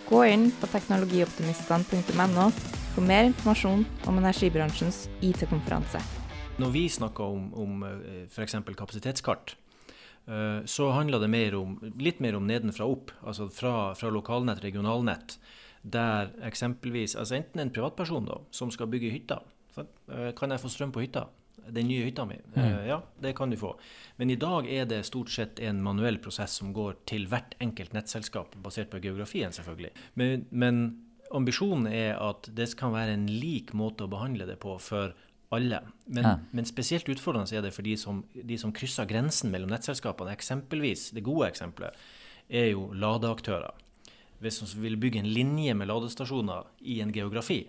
Gå 0.09 0.25
inn 0.29 0.51
på 0.61 0.69
teknologioptimistene.no 0.75 2.49
for 2.93 3.09
mer 3.09 3.31
informasjon 3.31 3.87
om 4.11 4.19
energibransjens 4.21 5.07
IT-konferanse. 5.25 6.03
Når 6.63 6.71
vi 6.71 6.87
snakker 6.93 7.35
om, 7.35 7.49
om 7.59 7.83
f.eks. 8.31 8.55
kapasitetskart, 8.79 9.57
eh, 10.27 10.61
så 10.65 10.91
handler 10.95 11.23
det 11.23 11.31
mer 11.33 11.57
om, 11.59 11.77
litt 11.99 12.23
mer 12.23 12.39
om 12.39 12.47
nedenfra 12.47 12.87
opp. 12.87 13.11
Altså 13.27 13.49
fra, 13.51 13.93
fra 13.99 14.13
lokalnett, 14.15 14.63
regionalnett. 14.63 15.39
Der 15.83 16.31
eksempelvis, 16.47 17.17
altså 17.19 17.41
enten 17.41 17.65
en 17.65 17.75
privatperson 17.75 18.29
da, 18.29 18.39
som 18.55 18.71
skal 18.71 18.91
bygge 18.93 19.11
hytta. 19.11 19.41
Eh, 19.79 20.31
kan 20.39 20.55
jeg 20.55 20.63
få 20.63 20.71
strøm 20.71 20.95
på 20.95 21.03
hytta? 21.03 21.27
Den 21.63 21.87
nye 21.87 22.07
hytta 22.07 22.25
mi? 22.27 22.39
Mm. 22.55 22.87
Ja, 22.89 23.03
det 23.23 23.35
kan 23.39 23.51
du 23.51 23.57
få. 23.57 23.75
Men 24.17 24.31
i 24.31 24.39
dag 24.41 24.67
er 24.71 24.87
det 24.91 25.05
stort 25.07 25.31
sett 25.31 25.61
en 25.63 25.83
manuell 25.83 26.19
prosess 26.23 26.57
som 26.59 26.73
går 26.75 26.97
til 27.07 27.29
hvert 27.31 27.55
enkelt 27.63 27.95
nettselskap, 27.95 28.57
basert 28.63 28.91
på 28.91 29.03
geografien, 29.03 29.55
selvfølgelig. 29.55 29.93
Men, 30.19 30.47
men 30.51 30.83
ambisjonen 31.35 31.87
er 31.93 32.17
at 32.21 32.49
det 32.55 32.73
kan 32.79 32.95
være 32.95 33.15
en 33.17 33.29
lik 33.31 33.73
måte 33.79 34.07
å 34.07 34.11
behandle 34.11 34.49
det 34.49 34.59
på 34.63 34.75
for 34.83 35.15
alle. 35.57 35.81
Men, 36.07 36.27
ja. 36.27 36.35
men 36.51 36.69
spesielt 36.69 37.09
utfordrende 37.13 37.57
er 37.57 37.65
det 37.65 37.75
for 37.77 37.87
de 37.87 37.95
som, 38.01 38.23
de 38.33 38.59
som, 38.61 38.73
krysser 38.75 39.09
grensen 39.09 39.53
mellom 39.53 39.73
nettselskapene. 39.73 40.35
Eksempelvis, 40.37 41.11
Det 41.13 41.25
gode 41.25 41.49
eksempelet 41.53 41.97
er 42.49 42.73
jo 42.73 42.91
ladeaktører. 42.93 43.73
Hvis 44.43 44.63
vi 44.75 44.89
vil 44.89 44.99
bygge 44.99 45.23
en 45.23 45.31
linje 45.31 45.75
med 45.79 45.89
ladestasjoner 45.89 46.67
i 46.81 47.01
en 47.01 47.13
geografi, 47.15 47.63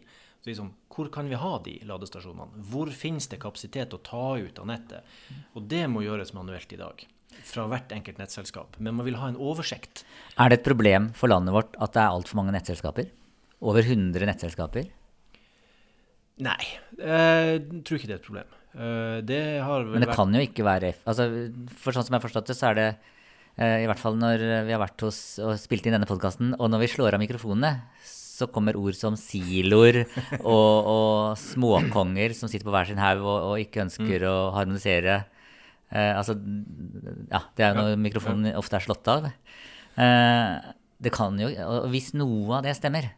så 0.44 0.50
liksom, 0.50 0.74
hvor 0.92 1.08
kan 1.14 1.30
vi 1.30 1.40
ha 1.40 1.52
de 1.64 1.78
ladestasjonene? 1.88 2.66
Hvor 2.68 2.90
finnes 2.92 3.30
det 3.32 3.40
kapasitet 3.40 3.94
å 3.96 4.02
ta 4.04 4.34
ut 4.42 4.58
av 4.60 4.68
nettet? 4.68 5.14
Og 5.56 5.70
det 5.72 5.86
må 5.88 6.02
gjøres 6.04 6.34
manuelt 6.36 6.74
i 6.76 6.80
dag. 6.82 7.06
Fra 7.48 7.64
hvert 7.72 7.94
enkelt 7.96 8.20
nettselskap. 8.20 8.76
Men 8.78 8.98
man 8.98 9.08
vil 9.08 9.22
ha 9.22 9.30
en 9.32 9.40
oversikt. 9.40 10.04
Er 10.36 10.52
det 10.52 10.60
et 10.60 10.68
problem 10.68 11.14
for 11.16 11.32
landet 11.32 11.56
vårt 11.56 11.78
at 11.80 11.96
det 11.96 12.04
er 12.04 12.18
altfor 12.18 12.42
mange 12.42 12.58
nettselskaper? 12.58 13.08
Over 13.64 13.88
100 13.88 14.28
nettselskaper? 14.28 14.92
Nei, 16.42 16.62
jeg 16.98 17.82
tror 17.86 18.00
ikke 18.00 18.10
det 18.10 18.16
er 18.16 18.22
et 18.22 18.26
problem. 18.26 18.54
Eh, 18.74 19.18
det 19.22 19.42
har 19.62 19.86
Men 19.86 20.02
det 20.02 20.10
vært... 20.10 20.18
kan 20.18 20.34
jo 20.34 20.42
ikke 20.42 20.66
være 20.66 20.90
altså, 21.06 21.28
For 21.78 21.94
sånn 21.94 22.08
som 22.08 22.16
jeg 22.16 22.18
har 22.18 22.24
forstått 22.24 22.48
det, 22.50 22.56
så 22.58 22.72
er 22.72 22.80
det 22.80 22.88
eh, 23.62 23.84
i 23.84 23.88
hvert 23.90 24.02
fall 24.02 24.18
når 24.18 24.42
vi 24.66 24.74
har 24.74 24.82
vært 24.82 25.06
hos 25.06 25.20
og 25.44 25.54
spilt 25.62 25.86
inn 25.86 25.94
denne 25.94 26.10
podkasten, 26.10 26.56
og 26.58 26.72
når 26.74 26.82
vi 26.82 26.92
slår 26.96 27.18
av 27.18 27.22
mikrofonene, 27.22 27.76
så 28.04 28.50
kommer 28.50 28.80
ord 28.80 28.98
som 28.98 29.18
siloer 29.20 30.04
og, 30.42 30.90
og 30.90 31.38
småkonger 31.38 32.34
som 32.38 32.50
sitter 32.50 32.66
på 32.66 32.74
hver 32.74 32.90
sin 32.90 33.02
haug 33.02 33.22
og, 33.22 33.38
og, 33.52 33.56
ikke 33.62 33.86
ønsker 33.86 34.26
mm. 34.26 34.30
å 34.32 34.38
harmonisere. 34.58 35.20
Eh, 35.94 36.14
altså, 36.18 36.34
ja, 37.30 37.44
det 37.54 37.68
er 37.68 37.76
jo 37.76 37.84
når 37.84 38.00
mikrofonen 38.10 38.56
ofte 38.58 38.80
er 38.80 38.88
slått 38.88 39.12
av. 39.14 39.30
Eh, 40.02 40.72
det 41.04 41.12
kan 41.14 41.38
jo, 41.38 41.52
og 41.68 41.92
Hvis 41.94 42.14
noe 42.18 42.58
av 42.58 42.66
det 42.66 42.74
stemmer, 42.80 43.12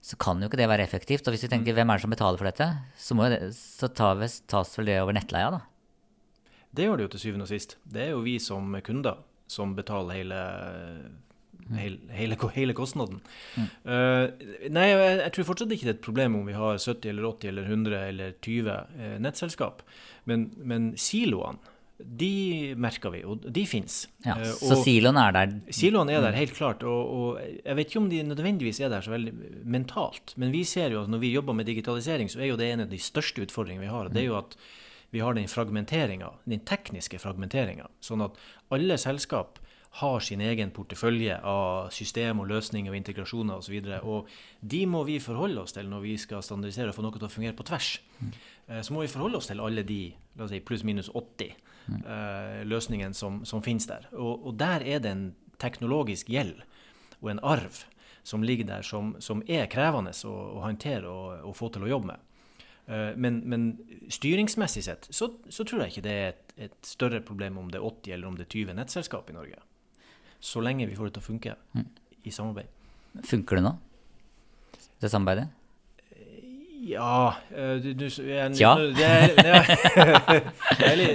så 0.00 0.16
kan 0.20 0.40
jo 0.40 0.48
ikke 0.48 0.60
det 0.60 0.68
være 0.70 0.84
effektivt. 0.86 1.26
Og 1.26 1.34
hvis 1.34 1.44
vi 1.46 1.50
tenker 1.52 1.74
mm. 1.74 1.78
hvem 1.78 1.90
er 1.90 1.98
det 1.98 2.04
som 2.04 2.14
betaler 2.14 2.40
for 2.40 2.48
dette, 2.48 2.68
så, 2.96 3.16
det, 3.32 3.40
så 3.56 3.90
tas 3.92 4.78
vel 4.78 4.90
det 4.90 5.00
over 5.02 5.16
nettleia, 5.16 5.50
da? 5.58 5.64
Det 6.74 6.84
gjør 6.84 7.00
det 7.00 7.08
jo 7.08 7.14
til 7.14 7.24
syvende 7.24 7.48
og 7.48 7.50
sist. 7.50 7.78
Det 7.88 8.04
er 8.04 8.12
jo 8.12 8.24
vi 8.26 8.36
som 8.42 8.76
kunder 8.84 9.24
som 9.48 9.72
betaler 9.76 10.20
hele, 10.20 10.40
hele, 11.72 11.98
hele, 12.12 12.36
hele 12.54 12.76
kostnaden. 12.76 13.22
Mm. 13.56 13.70
Uh, 13.88 14.68
nei, 14.68 14.90
jeg, 14.90 15.16
jeg, 15.22 15.32
tror 15.34 15.48
fortsatt 15.48 15.72
ikke 15.74 15.88
det 15.88 15.94
er 15.94 15.96
et 15.96 16.04
problem 16.04 16.36
om 16.38 16.50
vi 16.50 16.56
har 16.58 16.76
70 16.76 17.08
eller 17.14 17.30
80 17.30 17.52
eller 17.52 17.72
100 17.72 18.04
eller 18.12 18.36
20 18.44 18.70
uh, 18.76 19.16
nettselskap. 19.24 19.82
Men, 20.28 20.50
men 20.60 20.92
siloene 21.00 21.76
de 21.98 22.74
merker 22.78 23.10
vi, 23.10 23.20
og 23.26 23.42
de 23.54 23.64
fins. 23.66 24.04
Ja, 24.22 24.36
eh, 24.38 24.52
så 24.54 24.78
siloen 24.84 25.18
er 25.18 25.34
der? 25.34 25.54
Siloen 25.74 26.10
er 26.12 26.22
der, 26.22 26.36
helt 26.38 26.54
klart. 26.54 26.84
Og, 26.86 27.14
og, 27.14 27.40
jeg 27.42 27.78
vet 27.78 27.90
ikke 27.90 28.02
om 28.02 28.10
de 28.12 28.22
nødvendigvis 28.22 28.80
er 28.80 28.92
der 28.92 29.02
så 29.02 29.14
veldig 29.16 29.34
mentalt, 29.66 30.36
men 30.38 30.54
vi 30.54 30.62
ser 30.68 30.94
jo 30.94 31.02
at 31.02 31.10
når 31.10 31.24
vi 31.24 31.34
jobber 31.34 31.56
med 31.58 31.66
digitalisering, 31.66 32.30
så 32.30 32.42
er 32.42 32.52
jo 32.52 32.58
det 32.60 32.70
en 32.72 32.86
av 32.86 32.92
de 32.92 33.00
største 33.02 33.42
utfordringene 33.42 33.88
vi 33.88 33.94
har. 33.94 34.12
Det 34.14 34.22
er 34.22 34.30
jo 34.30 34.38
at 34.38 34.54
vi 35.10 35.22
har 35.24 35.34
den 35.34 35.48
fragmenteringa, 35.48 36.30
den 36.46 36.62
tekniske 36.68 37.18
fragmenteringa. 37.18 37.88
Sånn 38.04 38.22
at 38.22 38.38
alle 38.74 38.98
selskap 39.00 39.58
har 39.98 40.20
sin 40.20 40.42
egen 40.44 40.70
portefølje 40.76 41.38
av 41.48 41.88
system 41.96 42.42
og 42.42 42.50
løsninger 42.52 42.92
og 42.92 42.98
integrasjoner 42.98 43.58
osv. 43.58 43.78
Og, 43.80 43.88
så 43.88 44.00
og 44.04 44.68
de 44.74 44.82
må 44.86 45.02
vi 45.08 45.16
forholde 45.22 45.64
oss 45.64 45.74
til 45.74 45.88
når 45.90 46.04
vi 46.04 46.18
skal 46.20 46.44
standardisere 46.44 46.92
og 46.92 46.98
få 46.98 47.06
noe 47.06 47.16
til 47.16 47.26
å 47.26 47.32
fungere 47.32 47.56
på 47.58 47.66
tvers. 47.66 47.96
Mm. 48.20 48.34
Eh, 48.68 48.82
så 48.84 48.94
må 48.94 49.02
vi 49.02 49.10
forholde 49.10 49.40
oss 49.40 49.48
til 49.50 49.64
alle 49.64 49.82
de 49.88 50.02
si, 50.52 50.60
pluss-minus 50.60 51.10
80 51.16 51.56
mm. 51.56 51.67
Uh, 51.88 52.62
løsningen 52.68 53.14
som, 53.14 53.42
som 53.48 53.62
finnes 53.64 53.88
der. 53.88 54.08
Og, 54.12 54.46
og, 54.46 54.56
der 54.60 54.84
er 54.84 55.02
det 55.04 55.12
en 55.12 55.28
teknologisk 55.58 56.30
gjeld 56.30 56.60
og 57.20 57.32
en 57.32 57.42
arv 57.42 57.82
som 58.26 58.44
ligger 58.44 58.68
der, 58.68 58.84
som, 58.86 59.14
som 59.24 59.42
er 59.48 59.70
krevende 59.72 60.12
å, 60.28 60.34
å 60.58 60.64
håndtere 60.66 61.08
og, 61.08 61.44
og, 61.48 61.54
få 61.56 61.70
til 61.74 61.86
å 61.86 61.92
jobbe 61.94 62.12
med. 62.12 62.24
Uh, 62.88 63.12
men, 63.16 63.42
men, 63.48 63.68
styringsmessig 64.12 64.84
sett 64.86 65.08
så, 65.10 65.32
så, 65.48 65.64
tror 65.64 65.84
jeg 65.84 65.96
ikke 65.96 66.06
det 66.06 66.14
er 66.14 66.30
et, 66.32 66.54
et, 66.68 66.78
større 66.86 67.20
problem 67.24 67.60
om 67.60 67.72
det 67.72 67.80
er 67.80 67.88
80 67.88 68.16
eller 68.16 68.30
om 68.30 68.38
det 68.38 68.48
er 68.48 68.54
20 68.54 68.78
nettselskap 68.80 69.30
i 69.32 69.36
Norge. 69.36 69.60
Så 70.40 70.62
lenge 70.62 70.86
vi 70.86 70.96
får 70.96 71.10
det 71.10 71.18
til 71.18 71.24
å 71.24 71.28
funke 71.32 71.56
mm. 71.74 71.86
i 72.22 72.32
samarbeid. 72.34 72.74
Funker 73.26 73.58
det 73.58 73.64
nå, 73.66 73.78
det 75.02 75.10
samarbeidet? 75.10 75.57
Ja 76.88 77.36
du, 77.50 77.90
du, 77.92 78.06
jeg, 78.08 78.54
Tja? 78.56 78.72
Det, 78.78 79.10
det, 79.36 79.52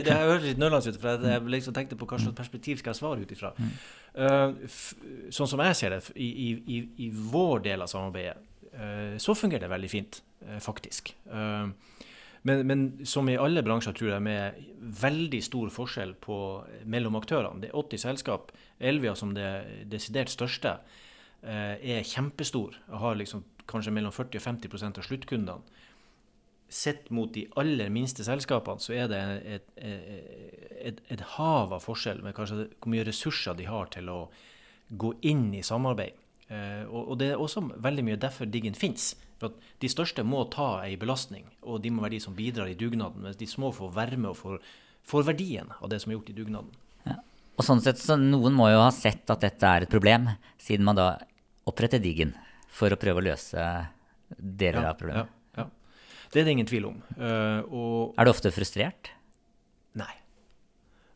det, 0.06 0.14
har 0.14 0.28
hørt 0.30 0.46
litt 0.46 0.62
nølende 0.62 0.94
ut, 0.94 1.00
for 1.02 1.26
jeg 1.26 1.44
liksom 1.56 1.76
tenkte 1.76 1.98
på 2.00 2.08
hva 2.10 2.20
slags 2.22 2.38
perspektiv 2.38 2.82
skal 2.82 2.94
jeg 2.94 3.00
svare 3.00 3.24
ut 3.24 3.34
ifra. 3.34 3.54
Uh, 4.14 4.54
sånn 5.34 5.50
som 5.50 5.62
jeg 5.66 5.78
ser 5.80 5.96
det, 5.96 6.02
i, 6.16 6.30
i, 6.54 6.82
i, 7.06 7.10
vår 7.34 7.64
del 7.66 7.86
av 7.86 7.90
samarbeidet, 7.92 8.38
uh, 8.76 9.16
så 9.22 9.36
fungerer 9.38 9.66
det 9.66 9.72
veldig 9.74 9.92
fint, 9.92 10.20
uh, 10.46 10.60
faktisk. 10.64 11.16
Men, 12.44 12.66
men, 12.68 12.82
som 13.08 13.30
i 13.32 13.40
alle 13.40 13.64
bransjer, 13.64 13.96
tror 13.96 14.10
jeg, 14.12 14.24
med 14.26 14.58
veldig 15.00 15.40
stor 15.46 15.72
forskjell 15.72 16.12
på, 16.22 16.38
mellom 16.92 17.16
aktørene. 17.16 17.64
Det 17.64 17.70
er 17.72 17.80
80 17.80 18.02
selskap. 18.04 18.52
Elvia 18.84 19.14
som 19.16 19.32
det 19.38 19.48
desidert 19.88 20.34
største 20.34 20.74
er 21.44 22.04
kjempestor. 22.08 22.76
Har 23.00 23.16
liksom 23.16 23.46
kanskje 23.70 23.94
mellom 23.96 24.14
40 24.14 24.40
og 24.40 24.46
50% 24.46 25.00
av 25.00 25.08
sluttkundene. 25.08 25.82
Sett 26.74 27.12
mot 27.14 27.30
de 27.36 27.44
aller 27.60 27.92
minste 27.94 28.26
selskapene, 28.26 28.82
så 28.82 28.96
er 28.98 29.10
det 29.12 29.20
et, 29.46 29.68
et, 29.78 31.02
et, 31.14 31.24
hav 31.36 31.76
av 31.76 31.84
forskjell 31.84 32.24
med 32.26 32.34
kanskje 32.34 32.64
hvor 32.72 32.90
mye 32.90 33.06
ressurser 33.06 33.58
de 33.60 33.68
har 33.70 33.92
til 33.94 34.10
å 34.10 34.20
gå 34.90 35.14
inn 35.30 35.52
i 35.54 35.62
samarbeid. 35.66 36.18
Eh, 36.50 36.86
og, 36.90 37.14
det 37.22 37.32
er 37.32 37.42
også 37.42 37.62
veldig 37.82 38.06
mye 38.08 38.22
derfor 38.22 38.50
Diggen 38.50 38.78
fins. 38.78 39.14
For 39.40 39.52
at 39.52 39.68
de 39.84 39.92
største 39.92 40.26
må 40.26 40.46
ta 40.54 40.86
ei 40.86 40.96
belastning, 41.00 41.46
og 41.62 41.84
de 41.84 41.92
må 41.94 42.04
være 42.06 42.16
de 42.18 42.24
som 42.26 42.38
bidrar 42.38 42.72
i 42.72 42.78
dugnaden. 42.80 43.22
Mens 43.26 43.38
de 43.38 43.50
små 43.50 43.70
får 43.76 43.94
være 43.94 44.18
med 44.18 44.32
og 44.32 44.40
får, 44.40 44.58
får 45.10 45.28
verdien 45.30 45.70
av 45.80 45.92
det 45.94 46.02
som 46.02 46.12
er 46.12 46.18
gjort 46.18 46.32
i 46.34 46.38
dugnaden. 46.40 46.74
Ja. 47.06 47.20
Og 47.54 47.68
sånn 47.68 47.84
sett, 47.86 48.02
så 48.02 48.18
Noen 48.18 48.58
må 48.58 48.72
jo 48.72 48.82
ha 48.82 48.90
sett 48.96 49.30
at 49.30 49.46
dette 49.46 49.70
er 49.70 49.86
et 49.86 49.94
problem, 49.94 50.32
siden 50.62 50.90
man 50.90 50.98
da 50.98 51.12
oppretter 51.70 52.02
Diggen 52.02 52.34
for 52.74 52.94
å 52.94 53.00
prøve 53.00 53.22
å 53.22 53.28
løse 53.30 53.68
deler 54.38 54.82
ja, 54.82 54.92
av 54.92 55.00
problemet. 55.00 55.30
Ja, 55.54 55.66
ja. 55.66 56.28
Det 56.34 56.42
er 56.42 56.48
det 56.48 56.56
ingen 56.56 56.70
tvil 56.70 56.90
om. 56.90 57.00
Uh, 57.18 58.14
er 58.18 58.26
du 58.26 58.34
ofte 58.34 58.54
frustrert? 58.54 59.12
Nei. 60.00 60.14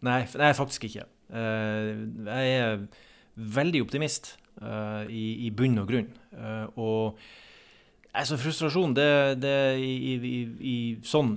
Nei, 0.05 0.21
nei 0.37 0.53
faktisk 0.57 0.85
ikke. 0.89 1.07
Uh, 1.33 2.05
jeg 2.29 2.53
er 2.59 2.85
veldig 3.57 3.83
optimist 3.85 4.35
uh, 4.61 5.03
i, 5.09 5.47
i, 5.47 5.51
bunn 5.53 5.81
og 5.81 5.89
grunn. 5.89 6.11
og 6.77 7.17
altså, 8.13 8.37
frustrasjon 8.41 8.93
det, 8.97 9.09
det 9.41 9.55
i, 9.81 10.13
i, 10.13 10.35
i, 10.61 10.75
sånn 11.05 11.33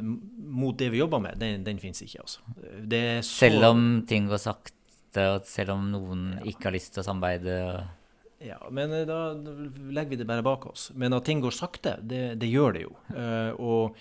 mot 0.51 0.77
det 0.79 0.91
vi 0.93 1.01
jobber 1.01 1.23
med, 1.25 1.41
den, 1.41 1.65
den 1.65 1.81
fins 1.81 2.03
ikke. 2.05 2.27
Altså. 2.27 2.45
Så, 2.61 3.33
selv 3.47 3.71
om 3.73 3.89
ting 4.09 4.29
går 4.31 4.43
sakte, 4.43 4.77
og 5.25 5.49
selv 5.49 5.75
om 5.75 5.89
noen 5.91 6.29
ikke 6.47 6.69
har 6.69 6.77
lyst 6.77 6.95
til 6.95 7.03
å 7.03 7.09
samarbeide? 7.09 7.57
Og 7.71 8.00
ja, 8.41 8.57
men 8.73 8.93
eh, 8.93 9.05
da 9.09 9.35
legger 9.35 10.15
vi 10.15 10.19
det 10.23 10.29
bare 10.29 10.45
bak 10.45 10.67
oss. 10.71 10.89
Men 10.97 11.13
at 11.17 11.27
ting 11.29 11.43
går 11.45 11.55
sakte, 11.55 11.99
det, 12.01 12.41
det 12.41 12.49
gjør 12.49 12.77
det 12.77 12.85
jo. 12.87 12.95
Uh, 13.13 13.53
og, 13.61 13.99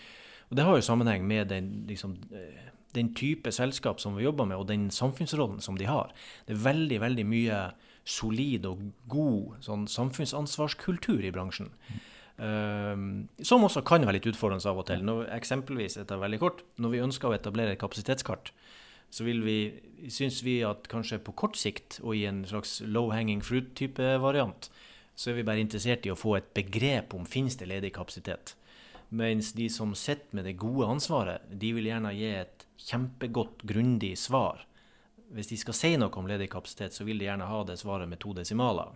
og, 0.47 0.53
det 0.55 0.65
har 0.65 0.79
jo 0.79 0.85
sammenheng 0.85 1.25
med 1.27 1.51
den, 1.51 1.71
liksom, 1.89 2.15
eh, 2.31 2.69
den, 2.95 3.11
type 3.17 3.51
selskap 3.51 3.99
som 3.99 4.15
vi 4.15 4.23
jobber 4.23 4.47
med, 4.47 4.61
og 4.61 4.69
den 4.71 4.87
samfunnsrollen 4.95 5.59
som 5.63 5.77
de 5.79 5.89
har. 5.89 6.13
Det 6.47 6.55
er 6.55 6.63
veldig, 6.69 7.01
veldig 7.03 7.27
mye 7.27 7.65
solid 8.09 8.63
og 8.65 8.87
god 9.11 9.59
sånn, 9.65 9.83
samfunnsansvarskultur 9.91 11.19
i 11.27 11.33
bransjen. 11.35 11.73
Uh, 12.39 12.95
som 13.43 13.67
også 13.67 13.83
kan 13.83 14.07
være 14.07 14.21
litt 14.21 14.31
utfordrende 14.31 14.71
av 14.71 14.79
og 14.79 14.87
til. 14.87 15.03
Når, 15.03 15.25
eksempelvis, 15.35 15.99
dette 15.99 16.15
er 16.15 16.23
veldig 16.23 16.39
kort, 16.39 16.63
når 16.79 16.95
vi 16.95 17.03
ønsker 17.03 17.27
å 17.27 17.35
etablere 17.35 17.75
et 17.75 17.83
kapasitetskart, 17.83 18.53
så 19.09 19.25
vil 19.25 19.41
vi, 19.43 19.57
syns 20.11 20.43
vi 20.45 20.59
at 20.65 20.87
kanskje 20.91 21.21
på 21.23 21.33
kort 21.37 21.57
sikt, 21.57 21.99
og 22.03 22.15
i 22.17 22.25
en 22.29 22.43
slags 22.47 22.79
low 22.85 23.09
hanging 23.13 23.41
fruit-type 23.45 24.13
variant, 24.21 24.69
så 25.19 25.31
er 25.31 25.39
vi 25.39 25.47
bare 25.47 25.63
interessert 25.63 26.05
i 26.07 26.13
å 26.13 26.19
få 26.19 26.37
et 26.37 26.53
begrep 26.55 27.15
om 27.17 27.25
finnes 27.27 27.57
det 27.59 27.67
ledig 27.67 27.91
kapasitet. 27.97 28.55
Mens 29.09 29.51
de 29.57 29.65
som 29.73 29.95
sitter 29.97 30.37
med 30.37 30.45
det 30.45 30.59
gode 30.61 30.87
ansvaret, 30.87 31.45
de 31.49 31.73
vil 31.75 31.89
gjerne 31.89 32.13
gi 32.13 32.29
et 32.43 32.65
kjempegodt, 32.79 33.65
grundig 33.67 34.13
svar. 34.21 34.63
Hvis 35.33 35.49
de 35.49 35.57
skal 35.59 35.77
si 35.77 35.93
noe 35.97 36.13
om 36.21 36.29
ledig 36.29 36.47
kapasitet, 36.53 36.93
så 36.93 37.05
vil 37.07 37.19
de 37.19 37.25
gjerne 37.25 37.49
ha 37.49 37.61
det 37.65 37.79
svaret 37.81 38.09
med 38.09 38.21
to 38.21 38.35
desimaler. 38.37 38.93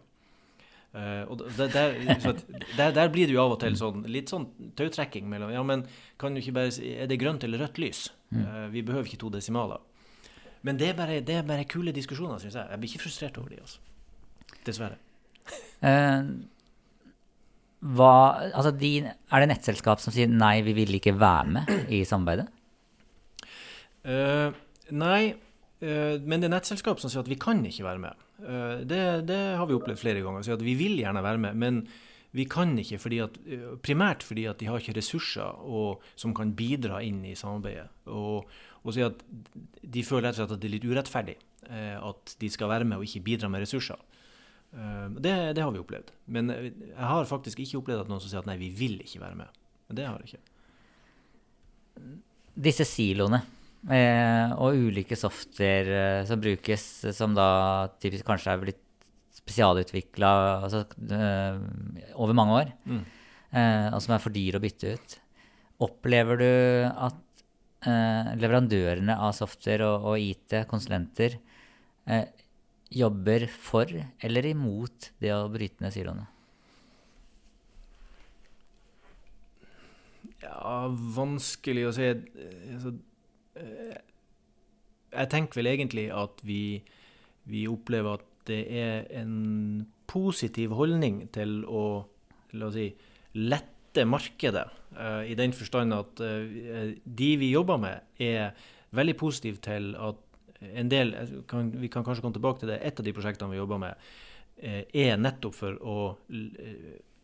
Uh, 0.94 1.26
og 1.26 1.40
der, 1.58 1.72
der, 1.74 1.96
der, 2.78 2.92
der, 2.94 3.08
blir 3.10 3.26
det 3.26 3.34
jo 3.34 3.42
av 3.42 3.56
og 3.56 3.64
til 3.64 3.74
sånn, 3.80 4.04
litt 4.14 4.30
sånn 4.30 4.44
tautrekking 4.78 5.26
mellom 5.26 5.50
Ja, 5.50 5.64
men 5.66 5.88
kan 6.22 6.36
du 6.36 6.42
ikke 6.44 6.54
bare 6.54 6.74
si 6.76 6.92
Er 6.94 7.10
det 7.10 7.18
grønt 7.18 7.42
eller 7.48 7.64
rødt 7.64 7.80
lys? 7.82 8.04
Uh, 8.30 8.70
vi 8.70 8.84
behøver 8.86 9.10
ikke 9.10 9.24
to 9.24 9.32
desimaler. 9.34 9.82
Men 10.64 10.80
det 10.80 10.90
er 10.92 10.98
bare, 10.98 11.20
det 11.26 11.38
er 11.40 11.48
bare 11.48 11.68
kule 11.70 11.94
diskusjoner, 11.96 12.40
syns 12.42 12.56
jeg. 12.56 12.70
Jeg 12.72 12.82
blir 12.82 12.92
ikke 12.92 13.04
frustrert 13.04 13.38
over 13.42 13.52
de, 13.52 13.62
altså. 13.64 13.80
Dessverre. 14.64 15.00
Uh, 15.84 16.30
hva, 17.84 18.12
altså 18.54 18.72
de, 18.80 18.94
er 19.04 19.44
det 19.44 19.50
nettselskap 19.52 20.00
som 20.00 20.16
sier 20.16 20.30
nei, 20.32 20.62
vi 20.64 20.76
vil 20.78 20.96
ikke 21.00 21.18
være 21.20 21.58
med 21.58 21.74
i 21.92 22.04
samarbeidet? 22.08 22.48
nei, 24.04 25.34
men 25.80 26.42
det 26.42 26.48
er 26.50 26.52
nettselskap 26.52 27.00
som 27.00 27.12
sier 27.12 27.22
at 27.24 27.30
vi 27.32 27.38
kan 27.40 27.62
ikke 27.64 27.86
være 27.86 28.02
med. 28.04 28.24
Det, 28.84 29.00
det 29.30 29.38
har 29.56 29.68
vi 29.70 29.78
opplevd 29.78 30.02
flere 30.02 30.24
ganger. 30.24 30.44
Så 30.44 30.58
at 30.58 30.66
vi 30.66 30.74
vil 30.76 30.98
gjerne 31.00 31.24
være 31.24 31.40
med, 31.40 31.60
men 31.60 31.80
vi 32.34 32.46
kan 32.50 32.74
ikke 32.82 32.98
fordi 32.98 33.20
at, 33.22 33.36
primært 33.86 34.26
fordi 34.26 34.48
at 34.50 34.60
de 34.60 34.68
har 34.70 34.82
ikke 34.82 34.98
ressurser 34.98 35.64
og, 35.64 36.04
som 36.18 36.34
kan 36.36 36.56
bidra 36.58 37.02
inn 37.06 37.22
i 37.30 37.36
samarbeidet. 37.38 37.88
Og, 38.10 38.50
og 38.84 38.96
si 38.96 39.04
at 39.06 39.22
de 39.84 40.04
føler 40.06 40.30
rett 40.30 40.38
og 40.38 40.44
slett 40.44 40.56
at 40.58 40.62
det 40.62 40.70
er 40.70 40.76
litt 40.76 40.88
urettferdig 40.88 41.38
eh, 41.70 41.96
at 41.98 42.36
de 42.40 42.50
skal 42.52 42.72
være 42.72 42.88
med 42.88 43.00
og 43.00 43.08
ikke 43.08 43.24
bidra 43.26 43.50
med 43.52 43.64
ressurser. 43.64 44.00
Eh, 44.74 45.08
det, 45.18 45.34
det, 45.56 45.64
har 45.64 45.72
vi 45.72 45.82
opplevd. 45.82 46.12
Men 46.36 46.52
jeg 46.52 47.10
har 47.14 47.30
faktisk 47.30 47.64
ikke 47.64 47.80
opplevd 47.82 48.06
at 48.06 48.12
noen 48.12 48.24
som 48.24 48.32
sier 48.32 48.44
at 48.44 48.50
nei, 48.50 48.60
vi 48.62 48.72
vil 48.76 49.00
ikke 49.04 49.24
være 49.24 49.40
med. 49.40 49.64
Men 49.88 50.00
det 50.00 50.08
har 50.10 50.20
jeg 50.20 50.34
ikke. 50.34 50.46
Disse 52.68 52.86
siloene 52.88 53.42
eh, 53.90 54.54
og 54.62 54.78
ulike 54.90 55.18
software 55.20 56.00
eh, 56.20 56.24
som 56.30 56.42
brukes, 56.42 56.88
som 57.16 57.36
da 57.38 57.50
typisk 58.04 58.28
kanskje 58.28 58.54
er 58.54 58.64
blitt 58.64 58.82
spesialutvikla 59.44 60.30
altså, 60.64 60.86
over 62.16 62.36
mange 62.38 62.56
år, 62.62 62.70
mm. 62.88 63.02
eh, 63.52 63.88
og 63.92 64.00
som 64.04 64.16
er 64.16 64.24
for 64.24 64.36
dyre 64.36 64.60
å 64.60 64.64
bytte 64.64 64.94
ut. 64.96 65.16
Opplever 65.84 66.40
du 66.40 66.52
at 66.88 67.18
eh, 67.18 67.33
leverandørene 67.86 69.16
av 69.20 69.34
software 69.36 69.88
og, 69.88 70.08
og 70.14 70.22
IT, 70.22 70.56
konsulenter, 70.70 71.38
eh, 72.08 72.28
jobber 72.94 73.48
for 73.50 73.90
eller 74.24 74.48
imot 74.52 75.12
det 75.24 75.34
å 75.36 75.50
bryte 75.52 75.84
ned 75.84 75.96
siloene? 75.96 76.28
Ja, 80.44 80.88
vanskelig 81.16 81.88
å 81.88 81.96
si. 81.96 82.10
Altså, 82.74 82.94
jeg 85.14 85.30
tenker 85.32 85.62
vel 85.62 85.72
egentlig 85.72 86.08
at 86.14 86.42
vi, 86.46 86.82
vi 87.50 87.66
opplever 87.72 88.20
at 88.20 88.30
det 88.50 88.64
er 88.76 89.06
en 89.22 89.86
positiv 90.10 90.76
holdning 90.78 91.24
til 91.34 91.62
å 91.66 92.04
la 92.60 92.68
oss 92.68 92.78
si, 92.78 92.90
lette 93.40 93.73
markedet. 94.08 94.68
Uh, 94.94 95.24
I 95.26 95.36
den 95.38 95.54
forstand 95.54 95.94
at 95.96 96.22
uh, 96.22 96.92
de 97.04 97.30
vi 97.42 97.52
jobber 97.54 97.80
med, 97.82 98.04
er 98.22 98.54
veldig 98.94 99.18
positive 99.18 99.62
til 99.64 99.94
at 99.98 100.20
en 100.64 100.88
del 100.88 101.10
kan, 101.50 101.74
Vi 101.76 101.90
kan 101.92 102.06
kanskje 102.06 102.24
komme 102.24 102.38
tilbake 102.38 102.62
til 102.62 102.70
det. 102.72 102.80
Et 102.88 103.00
av 103.00 103.04
de 103.06 103.14
prosjektene 103.14 103.52
vi 103.52 103.58
jobber 103.58 103.82
med, 103.82 104.12
er 104.96 105.18
nettopp 105.20 105.58
for 105.58 105.76
å 105.84 105.96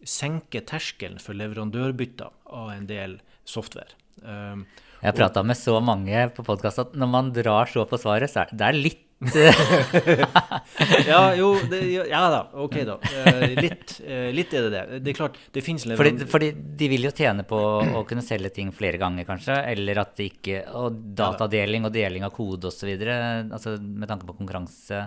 senke 0.03 0.59
terskelen 0.67 1.21
for 1.23 1.37
leverandørbytter 1.39 2.33
av 2.51 2.73
en 2.73 2.89
del 2.89 3.15
software. 3.47 3.95
Jeg 4.19 5.07
har 5.07 5.15
prata 5.15 5.45
med 5.47 5.55
så 5.55 5.77
mange 5.79 6.25
på 6.35 6.43
podkast 6.43 6.83
at 6.83 6.97
når 6.99 7.11
man 7.13 7.31
drar 7.31 7.71
så 7.71 7.85
på 7.87 8.01
svaret, 8.01 8.33
så 8.33 8.43
er 8.43 8.51
det 8.51 8.73
litt 8.75 9.05
ja, 11.07 11.35
jo 11.35 11.49
det, 11.67 11.79
Ja 12.07 12.21
da, 12.31 12.37
OK, 12.53 12.75
da. 12.87 12.95
Eh, 13.03 13.55
litt, 13.59 14.01
eh, 14.05 14.29
litt, 14.31 14.53
er 14.55 14.67
det 14.67 14.69
det. 14.71 14.99
Det 15.03 15.11
er 15.11 15.17
klart, 15.17 15.39
det 15.51 15.63
fins 15.65 15.83
fordi, 15.83 16.23
fordi, 16.29 16.53
de 16.55 16.87
vil 16.87 17.03
jo 17.09 17.11
tjene 17.15 17.43
på 17.47 17.59
å 17.99 18.05
kunne 18.07 18.23
selge 18.23 18.53
ting 18.55 18.71
flere 18.75 19.01
ganger, 19.01 19.27
kanskje? 19.27 19.57
Eller 19.73 19.99
at 20.05 20.15
det 20.15 20.29
ikke 20.31 20.61
Og 20.79 21.01
datadeling 21.19 21.89
og 21.89 21.93
deling 21.95 22.23
av 22.23 22.31
kode 22.35 22.71
osv. 22.71 22.93
Altså, 22.95 23.75
med 23.81 24.07
tanke 24.07 24.29
på 24.29 24.37
konkurranse? 24.39 25.01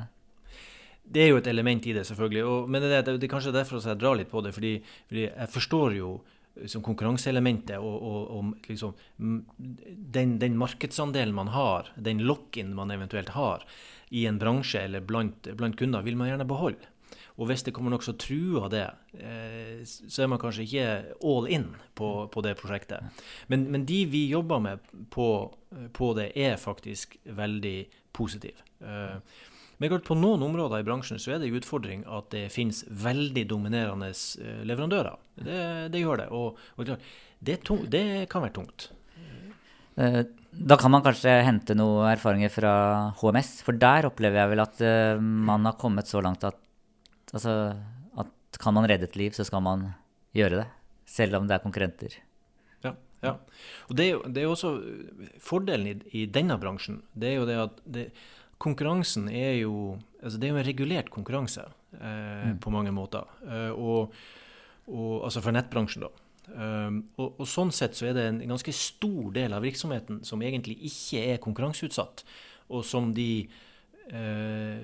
Det 1.03 1.25
er 1.25 1.33
jo 1.33 1.41
et 1.41 1.49
element 1.49 1.89
i 1.89 1.97
det, 1.97 2.05
selvfølgelig. 2.09 2.45
Og, 2.45 2.69
men 2.69 2.85
det, 2.85 2.93
det, 2.93 3.17
det, 3.17 3.27
er 3.27 3.33
kanskje 3.33 3.57
derfor 3.57 3.81
jeg 3.81 4.01
drar 4.01 4.21
litt 4.21 4.31
på 4.33 4.45
det. 4.45 4.53
Fordi, 4.53 4.75
fordi 5.09 5.25
jeg 5.25 5.53
forstår 5.57 5.97
jo 5.97 6.13
som 6.69 6.83
konkurranseelementet 6.85 7.81
og, 7.81 7.95
og, 7.97 8.21
og 8.37 8.69
liksom, 8.69 8.93
den, 9.17 10.37
den, 10.41 10.57
markedsandelen 10.61 11.35
man 11.35 11.49
har, 11.55 11.89
den 11.97 12.21
lock-in 12.29 12.75
man 12.77 12.93
eventuelt 12.93 13.33
har, 13.37 13.65
i 14.13 14.27
en 14.29 14.41
bransje 14.41 14.83
eller 14.87 15.05
blant, 15.05 15.49
blant, 15.57 15.77
kunder, 15.79 16.05
vil 16.05 16.19
man 16.21 16.29
gjerne 16.29 16.49
beholde. 16.49 16.91
Og 17.41 17.49
hvis 17.49 17.65
det 17.65 17.73
kommer 17.73 17.95
nokså 17.95 18.13
trua 18.21 18.69
det, 18.73 18.85
eh, 19.17 19.81
så 19.89 20.25
er 20.25 20.29
man 20.29 20.41
kanskje 20.41 20.67
ikke 20.67 20.89
all 21.25 21.49
in 21.49 21.71
på, 21.97 22.11
på 22.33 22.43
det 22.45 22.59
prosjektet. 22.61 23.25
Men, 23.49 23.71
men, 23.73 23.87
de 23.89 24.03
vi 24.13 24.27
jobber 24.29 24.61
med 24.61 24.85
på, 25.11 25.29
på 25.97 26.13
det, 26.19 26.29
er 26.37 26.61
faktisk 26.61 27.17
veldig 27.25 27.79
positive. 28.13 28.61
Men 28.83 29.23
men 29.83 30.03
på 30.05 30.15
noen 30.15 30.45
områder 30.47 30.83
i 30.83 30.87
bransjen 30.87 31.19
så 31.19 31.33
er 31.35 31.41
det 31.41 31.49
en 31.49 31.57
utfordring 31.59 32.05
at 32.07 32.29
det 32.35 32.45
finnes 32.55 32.85
veldig 32.87 33.43
dominerende 33.51 34.13
eh, 34.13 34.61
leverandører. 34.69 35.17
Det, 35.35 35.63
det 35.95 36.03
gjør 36.05 36.23
det. 36.23 36.29
Og, 36.31 36.61
og 36.77 36.93
det, 37.41 37.57
tung, 37.67 37.83
det, 37.91 38.05
kan 38.31 38.45
være 38.45 38.57
tungt. 38.61 38.91
Eh, 40.53 40.65
da 40.69 40.77
kan 40.81 40.93
man 40.93 41.05
kanskje 41.05 41.33
hente 41.47 41.77
noen 41.79 42.11
erfaringer 42.13 42.53
fra 42.53 42.75
HMS, 43.21 43.63
for 43.67 43.79
der 43.79 44.09
opplever 44.09 44.43
jeg 44.43 44.53
vel 44.53 44.65
at 44.65 44.85
uh, 44.85 45.21
man 45.21 45.65
har 45.69 45.79
kommet 45.81 46.11
så 46.11 46.23
langt 46.25 46.45
at, 46.45 46.59
altså, 47.33 47.75
at 48.21 48.61
kan 48.61 48.77
man 48.77 48.89
redde 48.89 49.09
et 49.09 49.17
liv, 49.17 49.33
så 49.37 49.45
skal 49.49 49.65
man 49.65 49.91
gjøre 50.37 50.63
det. 50.63 50.69
Selv 51.09 51.41
om 51.41 51.49
det 51.49 51.57
er 51.57 51.65
konkurrenter. 51.65 52.15
Ja. 52.85 52.95
ja. 53.25 53.35
Og 53.89 53.97
det 53.97 54.05
er, 54.05 54.13
jo, 54.15 54.23
det 54.29 54.43
er 54.43 54.53
også 54.53 54.75
fordelen 55.43 55.91
i, 55.91 55.97
i, 56.23 56.27
denne 56.31 56.57
bransjen. 56.61 57.03
Det 57.13 57.33
er 57.33 57.37
jo 57.41 57.49
det 57.49 57.59
at 57.61 57.83
det, 57.85 58.07
konkurransen 58.63 59.29
er 59.29 59.57
jo 59.63 59.99
altså 60.23 60.39
Det 60.39 60.47
er 60.47 60.53
jo 60.53 60.59
en 60.61 60.67
regulert 60.67 61.09
konkurranse 61.11 61.65
eh, 61.67 62.51
mm. 62.53 62.59
på 62.63 62.71
mange 62.71 62.93
måter. 62.95 63.27
Eh, 63.43 63.73
og, 63.75 64.15
og, 64.87 65.25
altså 65.27 65.43
for 65.43 65.55
nettbransjen, 65.57 66.05
da. 66.07 66.22
Um, 66.51 67.05
og, 67.23 67.39
og, 67.39 67.47
Sånn 67.47 67.71
sett 67.75 67.95
så 67.95 68.09
er 68.09 68.17
det 68.17 68.25
en 68.27 68.41
ganske 68.51 68.75
stor 68.75 69.31
del 69.35 69.55
av 69.55 69.63
virksomheten 69.63 70.23
som 70.27 70.43
egentlig 70.43 70.75
ikke 70.89 71.23
er 71.33 71.41
konkurranseutsatt, 71.43 72.25
og 72.75 72.83
som 72.87 73.13
de 73.15 73.47
uh, 74.11 74.83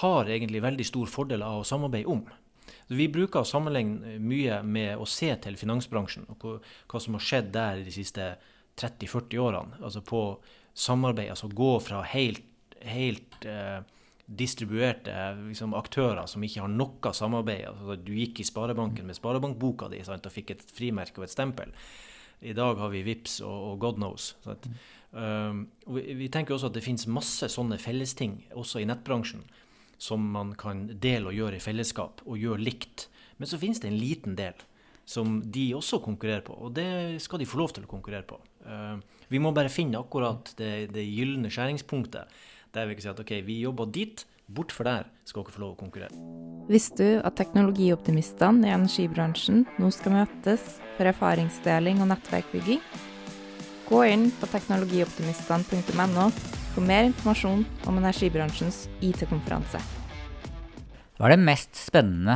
har 0.00 0.32
egentlig 0.32 0.64
veldig 0.64 0.86
stor 0.88 1.12
fordel 1.12 1.44
av 1.44 1.60
å 1.60 1.68
samarbeide 1.68 2.10
om. 2.10 2.24
Vi 2.88 3.08
bruker 3.12 3.42
å 3.42 3.48
sammenligne 3.48 4.16
mye 4.22 4.60
med 4.66 4.96
å 4.98 5.06
se 5.10 5.28
til 5.42 5.58
finansbransjen 5.58 6.26
og 6.32 6.42
hva, 6.42 6.54
hva 6.90 7.02
som 7.02 7.18
har 7.18 7.24
skjedd 7.26 7.52
der 7.54 7.82
de 7.86 7.94
siste 7.94 8.32
30-40 8.80 9.42
årene. 9.42 9.80
Altså 9.82 10.02
på 10.06 10.22
samarbeid, 10.76 11.30
altså 11.34 11.50
gå 11.52 11.72
fra 11.84 12.02
helt, 12.10 12.44
helt 12.84 13.46
uh, 13.46 13.82
distribuerte 14.26 15.14
liksom, 15.46 15.74
aktører 15.78 16.26
som 16.26 16.42
ikke 16.42 16.64
har 16.64 16.72
noe 16.72 17.12
samarbeid. 17.14 17.68
Altså, 17.70 17.96
du 18.02 18.12
gikk 18.16 18.42
i 18.42 18.48
sparebanken 18.48 19.06
med 19.06 19.18
sparebankboka 19.18 19.90
di 19.92 20.02
sant, 20.06 20.26
og 20.26 20.34
fikk 20.34 20.56
et 20.56 20.64
frimerke 20.76 21.22
og 21.22 21.28
et 21.28 21.34
stempel. 21.34 21.74
I 22.44 22.52
dag 22.56 22.76
har 22.76 22.90
vi 22.92 23.04
VIPS 23.06 23.40
og, 23.46 23.56
og 23.70 23.78
God 23.80 24.00
knows. 24.02 24.34
Um, 25.16 25.62
og 25.86 25.96
vi, 25.96 26.02
vi, 26.18 26.28
tenker 26.32 26.56
også 26.56 26.68
at 26.68 26.76
det 26.76 26.84
finnes 26.84 27.06
masse 27.08 27.48
sånne 27.48 27.78
fellesting 27.80 28.42
også 28.58 28.82
i 28.82 28.88
nettbransjen 28.88 29.46
som 29.96 30.20
man 30.34 30.50
kan 30.58 30.82
dele 31.00 31.30
og 31.30 31.38
gjøre 31.38 31.56
i 31.56 31.62
fellesskap, 31.62 32.20
og 32.28 32.36
gjøre 32.36 32.60
likt. 32.60 33.06
Men 33.38 33.48
så 33.48 33.56
finnes 33.60 33.80
det 33.80 33.88
en 33.88 33.96
liten 33.96 34.34
del 34.36 34.58
som 35.08 35.38
de 35.54 35.70
også 35.78 36.02
konkurrerer 36.04 36.42
på, 36.44 36.52
og 36.66 36.74
det 36.76 37.22
skal 37.22 37.40
de 37.40 37.46
få 37.48 37.62
lov 37.62 37.72
til 37.72 37.86
å 37.86 37.88
konkurrere 37.88 38.26
på. 38.28 38.36
Uh, 38.66 38.98
vi 39.30 39.40
må 39.40 39.54
bare 39.56 39.72
finne 39.72 40.02
akkurat 40.02 40.50
det, 40.58 40.90
det 40.92 41.06
gylne 41.06 41.48
skjæringspunktet 41.54 42.34
der 42.76 42.88
vi 42.88 42.96
kan 42.96 43.06
si 43.06 43.12
at 43.12 43.22
ok, 43.22 43.32
vi 43.46 43.60
jobber 43.64 43.88
dit, 43.92 44.24
bort 44.46 44.72
for 44.74 44.86
der 44.86 45.08
skal 45.26 45.42
dere 45.42 45.54
få 45.54 45.62
lov 45.64 45.74
å 45.74 45.80
konkurrere. 45.80 46.14
Visste 46.70 46.98
du 46.98 47.20
at 47.26 47.36
teknologioptimistene 47.38 48.68
i 48.68 48.74
energibransjen 48.74 49.64
nå 49.80 49.90
skal 49.94 50.16
møtes 50.20 50.76
for 50.96 51.10
erfaringsdeling 51.10 52.02
og 52.02 52.10
nettverkbygging? 52.12 52.82
Gå 53.86 54.02
inn 54.10 54.28
på 54.34 54.48
teknologioptimistene.no 54.50 56.30
for 56.74 56.86
mer 56.86 57.06
informasjon 57.08 57.62
om 57.88 58.00
energibransjens 58.02 58.84
IT-konferanse. 59.04 59.80
Hva 61.16 61.30
er 61.30 61.36
det 61.36 61.46
mest 61.46 61.78
spennende 61.80 62.34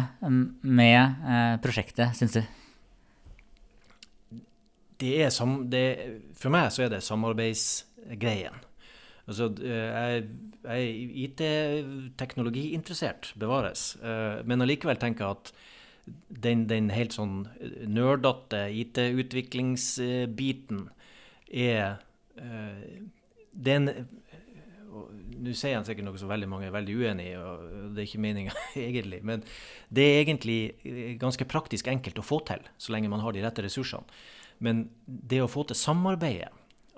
med 0.65 0.97
eh, 1.03 1.59
prosjektet, 1.61 2.15
syns 2.17 2.39
du? 2.39 2.41
Det 5.01 5.13
er 5.27 5.33
som, 5.33 5.59
det, 5.73 5.85
for 6.37 6.53
meg 6.53 6.71
så 6.73 6.87
er 6.87 6.95
det 6.95 7.03
samarbeidsgreien. 7.05 8.57
Altså, 9.31 9.47
eh, 9.63 9.89
jeg, 9.89 10.25
jeg 10.65 10.81
er 10.85 10.91
IT-teknologiinteressert, 11.25 13.23
bevares. 13.41 13.81
Eh, 14.03 14.47
men 14.47 14.63
allikevel 14.65 14.99
tenker 15.01 15.25
jeg 15.25 15.31
at 15.39 15.47
den, 16.43 16.69
den 16.71 16.91
helt 16.91 17.13
sånn 17.15 17.49
nerdete 17.87 18.61
IT-utviklingsbiten 18.83 20.89
er 21.51 21.99
den, 23.51 23.89
er 23.91 24.05
Nå 25.41 25.55
sier 25.57 25.79
han 25.79 25.87
sikkert 25.87 26.07
noe 26.07 26.21
som 26.21 26.31
veldig 26.31 26.49
mange 26.51 26.69
er 26.69 26.75
veldig 26.75 26.97
uenig 26.99 27.31
i, 27.31 27.37
og 27.39 27.95
det 27.95 28.03
er 28.03 28.09
ikke 28.09 28.25
meninga 28.25 28.57
egentlig. 28.89 29.21
Men 29.27 29.45
det 29.89 30.07
er 30.07 30.23
egentlig 30.25 30.61
eh, 30.85 31.15
ganske 31.21 31.47
praktisk 31.49 31.91
enkelt 31.93 32.21
å 32.21 32.27
få 32.27 32.41
til, 32.49 32.63
så 32.81 32.95
lenge 32.95 33.13
man 33.13 33.23
har 33.25 33.37
de 33.37 33.45
rette 33.45 33.65
ressursene. 33.65 34.21
Men 34.61 34.89
det 35.07 35.41
å 35.41 35.49
få 35.49 35.65
til 35.69 35.79
samarbeidet, 35.79 36.51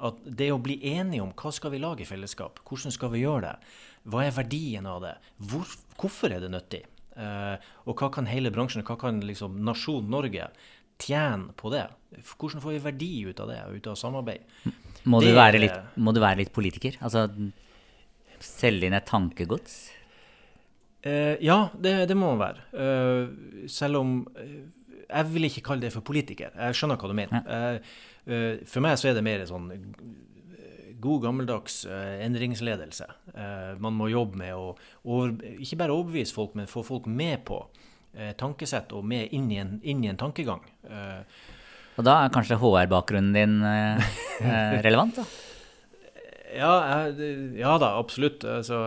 at 0.03 0.19
det 0.27 0.51
å 0.53 0.61
bli 0.63 0.79
enige 0.93 1.23
om 1.23 1.33
hva 1.39 1.53
skal 1.55 1.73
vi 1.75 1.81
lage 1.83 2.05
i 2.05 2.09
fellesskap, 2.09 2.61
hvordan 2.67 2.95
skal 2.95 3.13
vi 3.15 3.23
gjøre 3.23 3.47
det, 3.47 3.73
hva 4.11 4.25
er 4.27 4.35
verdien 4.35 4.89
av 4.91 5.03
det, 5.05 5.15
Hvor, 5.51 5.77
hvorfor 6.01 6.35
er 6.35 6.43
det 6.43 6.51
nyttig, 6.51 6.83
uh, 7.15 7.55
og 7.87 8.01
hva 8.01 8.11
kan 8.15 8.27
hele 8.31 8.51
bransjen, 8.55 8.85
hva 8.87 8.99
kan 8.99 9.23
liksom 9.23 9.61
nasjonen 9.67 10.11
Norge 10.11 10.51
tjene 11.03 11.55
på 11.59 11.71
det? 11.75 11.87
Hvordan 12.35 12.63
får 12.63 12.75
vi 12.75 12.85
verdi 12.85 13.13
ut 13.31 13.41
av 13.43 13.51
det, 13.51 13.61
ut 13.79 13.89
av 13.91 13.99
samarbeid? 13.99 14.45
Må, 15.05 15.23
det, 15.23 15.33
du, 15.33 15.39
være 15.39 15.63
litt, 15.63 15.97
må 15.99 16.15
du 16.15 16.21
være 16.23 16.43
litt 16.43 16.55
politiker? 16.55 16.99
Altså 17.03 17.29
selge 18.43 18.89
inn 18.89 18.95
et 18.99 19.07
tankegods? 19.07 19.81
Uh, 21.07 21.39
ja, 21.43 21.69
det, 21.79 21.95
det, 22.11 22.19
må 22.19 22.35
man 22.35 22.43
være. 22.43 22.67
Uh, 22.75 23.67
selv 23.71 24.03
om 24.03 24.17
jeg 25.13 25.29
vil 25.31 25.49
ikke 25.49 25.65
kalle 25.67 25.85
det 25.85 25.93
for 25.95 26.07
politiker. 26.07 26.55
Jeg 26.55 26.79
skjønner 26.79 26.99
hva 26.99 27.11
du 27.11 27.17
mener. 27.19 27.47
Ja. 27.47 27.79
Uh, 28.29 28.63
for 28.69 28.85
meg 28.85 28.99
så 29.01 29.11
er 29.11 29.17
det 29.19 29.25
mer 29.27 29.45
sånn 29.49 29.71
god, 31.03 31.23
gammeldags 31.25 31.81
uh, 31.91 32.19
endringsledelse. 32.23 33.09
Man 33.83 33.97
må 33.99 34.07
jobbe 34.13 34.39
med 34.39 34.55
å 34.55 34.69
over, 35.03 35.33
ikke 35.59 35.81
bare 35.81 35.97
overbevise 35.97 36.37
folk, 36.37 36.55
men 36.59 36.71
få 36.71 36.85
folk 36.87 37.09
med 37.11 37.43
på 37.49 37.65
tankesett 38.39 38.91
og 38.93 39.07
med 39.09 39.33
inn 39.33 39.47
i 39.51 39.57
en, 39.57 39.79
inn 39.89 40.03
i 40.05 40.11
en 40.11 40.19
tankegang. 40.21 40.61
og 41.97 42.05
da 42.05 42.19
er 42.21 42.35
kanskje 42.35 42.59
HR-bakgrunnen 42.61 43.33
din 43.33 43.55
relevant? 44.85 45.17
da? 45.17 45.25
Ja, 46.53 46.73
jeg, 47.09 47.33
ja 47.59 47.73
da, 47.81 47.93
absolutt. 47.99 48.45
Altså, 48.49 48.79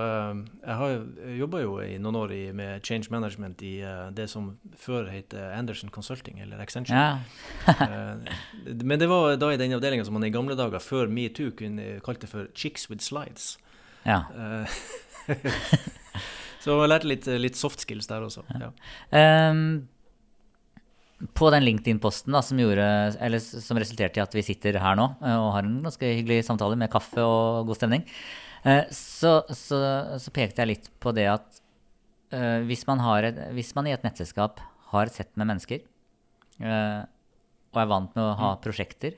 jeg 0.61 0.77
har 0.79 0.95
jobba 1.39 1.61
jo 1.63 1.77
i 1.83 1.97
noen 2.01 2.19
år 2.19 2.33
i, 2.35 2.41
med 2.55 2.85
change 2.85 3.11
management 3.13 3.61
i 3.65 3.73
uh, 3.81 4.09
det 4.15 4.27
som 4.31 4.53
før 4.79 5.09
het 5.11 5.33
Anderson 5.33 5.89
Consulting, 5.93 6.39
eller 6.43 6.61
Accenture. 6.61 6.97
Ja. 6.97 7.19
uh, 7.67 8.21
men 8.89 9.01
det 9.01 9.09
var 9.11 9.35
da 9.41 9.51
i 9.53 9.59
den 9.61 9.75
avdelinga 9.77 10.05
som 10.05 10.17
man 10.17 10.27
i 10.27 10.33
gamle 10.33 10.57
dager, 10.59 10.83
før 10.83 11.09
metoo, 11.11 11.51
kunne 11.57 11.99
kalte 12.05 12.29
for 12.29 12.47
'chicks 12.53 12.89
with 12.89 13.03
slides'. 13.03 13.55
Ja. 14.05 14.21
Uh, 14.35 14.69
så 16.61 16.79
jeg 16.79 16.89
lærte 16.89 17.09
litt, 17.09 17.27
litt 17.41 17.57
soft 17.57 17.81
skills 17.81 18.07
der 18.07 18.25
også. 18.25 18.45
Ja. 18.61 18.71
Um, 19.51 19.87
på 21.33 21.49
den 21.53 21.65
LinkedIn-posten 21.65 22.35
som, 22.43 22.59
som, 22.59 23.79
resulterte 23.79 24.19
i 24.19 24.23
at 24.23 24.35
vi 24.35 24.43
sitter 24.45 24.79
her 24.81 24.97
nå 24.99 25.07
eh, 25.21 25.35
og 25.35 25.51
har 25.55 25.67
en 25.67 25.81
ganske 25.85 26.11
hyggelig 26.19 26.45
samtale 26.47 26.77
med 26.79 26.91
kaffe 26.93 27.23
og 27.23 27.69
god 27.69 27.79
stemning, 27.79 28.05
eh, 28.63 28.83
så, 28.93 29.39
så, 29.49 29.79
så 30.21 30.35
pekte 30.35 30.63
jeg 30.63 30.73
litt 30.73 30.89
på 31.01 31.13
det 31.15 31.27
at 31.31 31.61
uh, 32.35 32.61
hvis, 32.67 32.85
man 32.89 33.03
et, 33.25 33.41
hvis, 33.57 33.73
man 33.77 33.89
i 33.89 33.95
et 33.95 34.05
nettselskap 34.05 34.63
har 34.91 35.09
et 35.09 35.17
sett 35.17 35.31
med 35.35 35.49
mennesker, 35.53 35.83
og 36.55 37.79
er 37.81 37.87
vant 37.91 38.13
med 38.15 38.23
å 38.23 38.35
ha 38.39 38.49
mm. 38.53 38.59
prosjekter, 38.63 39.17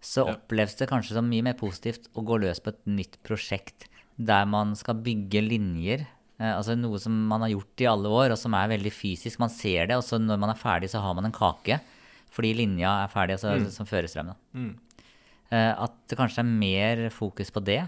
så 0.00 0.24
oppleves 0.30 0.78
det 0.78 0.88
kanskje 0.88 1.18
som 1.18 1.26
mye 1.28 1.44
mer 1.44 1.58
positivt 1.60 2.06
å 2.16 2.24
gå 2.24 2.38
løs 2.40 2.62
på 2.64 2.72
et 2.72 2.80
nytt 2.88 3.18
prosjekt 3.26 3.84
der 4.16 4.46
man 4.48 4.72
skal 4.78 5.02
bygge 5.04 5.42
linjer 5.44 6.06
Eh, 6.06 6.19
altså 6.40 6.76
noe 6.78 6.98
som 7.02 7.14
man 7.28 7.44
har 7.44 7.52
gjort 7.52 7.82
i 7.84 7.88
alle 7.90 8.10
år, 8.20 8.34
og 8.34 8.38
som 8.40 8.54
er 8.56 8.70
veldig 8.72 8.92
fysisk. 8.94 9.40
Man 9.42 9.52
ser 9.52 9.90
det, 9.90 9.98
og 9.98 10.04
så 10.06 10.18
når 10.20 10.40
man 10.40 10.52
er 10.54 10.60
ferdig, 10.60 10.88
så 10.92 11.02
har 11.04 11.16
man 11.18 11.28
en 11.28 11.36
kake. 11.36 11.80
Fordi 12.30 12.52
linja 12.56 12.92
er 13.02 13.12
ferdig, 13.12 13.36
altså, 13.36 13.56
mm. 13.58 13.70
som 13.74 13.88
fører 13.88 14.10
frem. 14.10 14.32
Mm. 14.56 14.70
Eh, 15.50 15.72
at 15.74 15.96
det 16.10 16.18
kanskje 16.18 16.44
er 16.44 16.52
mer 16.62 17.06
fokus 17.14 17.50
på 17.50 17.62
det, 17.66 17.80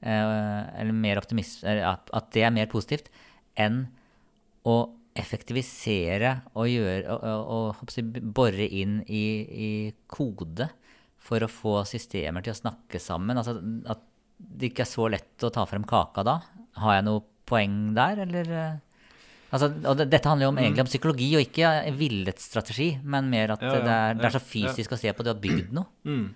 eh, 0.00 0.60
eller 0.78 0.94
mer 0.94 1.18
optimist 1.18 1.64
at, 1.66 2.12
det 2.34 2.44
er 2.46 2.54
mer 2.54 2.70
positivt, 2.70 3.10
enn 3.58 3.86
å 4.68 4.78
effektivisere 5.18 6.36
og, 6.52 6.68
gjøre, 6.70 7.16
og, 7.16 7.24
og, 7.26 7.80
og 7.82 8.20
bore 8.36 8.68
inn 8.68 9.00
i, 9.10 9.24
i, 9.50 9.70
kode 10.06 10.68
for 11.18 11.42
å 11.42 11.50
få 11.50 11.80
systemer 11.88 12.44
til 12.44 12.54
å 12.54 12.60
snakke 12.60 13.00
sammen. 13.02 13.40
Altså 13.40 13.56
at 13.90 14.04
det 14.38 14.70
ikke 14.70 14.84
er 14.84 14.92
så 14.92 15.08
lett 15.10 15.42
å 15.42 15.50
ta 15.50 15.64
frem 15.66 15.82
kaka 15.88 16.22
da. 16.22 16.36
Har 16.78 17.00
jeg 17.00 17.08
noe 17.08 17.24
poeng 17.48 17.78
der, 17.96 18.22
eller? 18.26 18.52
Eh? 18.60 18.76
Altså, 19.48 19.70
og 19.88 20.02
dette 20.02 20.28
handler 20.28 20.44
jo 20.44 20.50
om, 20.52 20.58
egentlig 20.60 20.84
om 20.84 20.90
psykologi, 20.90 21.30
og 21.38 21.46
ikke 21.46 21.70
villet 21.96 22.42
strategi, 22.42 22.90
men 23.00 23.30
mer 23.32 23.54
at 23.56 23.64
ja, 23.64 23.72
ja, 23.72 23.80
det, 23.80 23.94
er, 23.94 24.18
det, 24.18 24.28
er, 24.28 24.36
så 24.36 24.44
fysisk 24.44 24.92
å 24.92 25.00
se 25.00 25.12
på 25.16 25.24
du 25.24 25.32
har 25.32 25.40
bygd 25.40 25.72
noe. 25.76 25.88
Mm. 26.04 26.26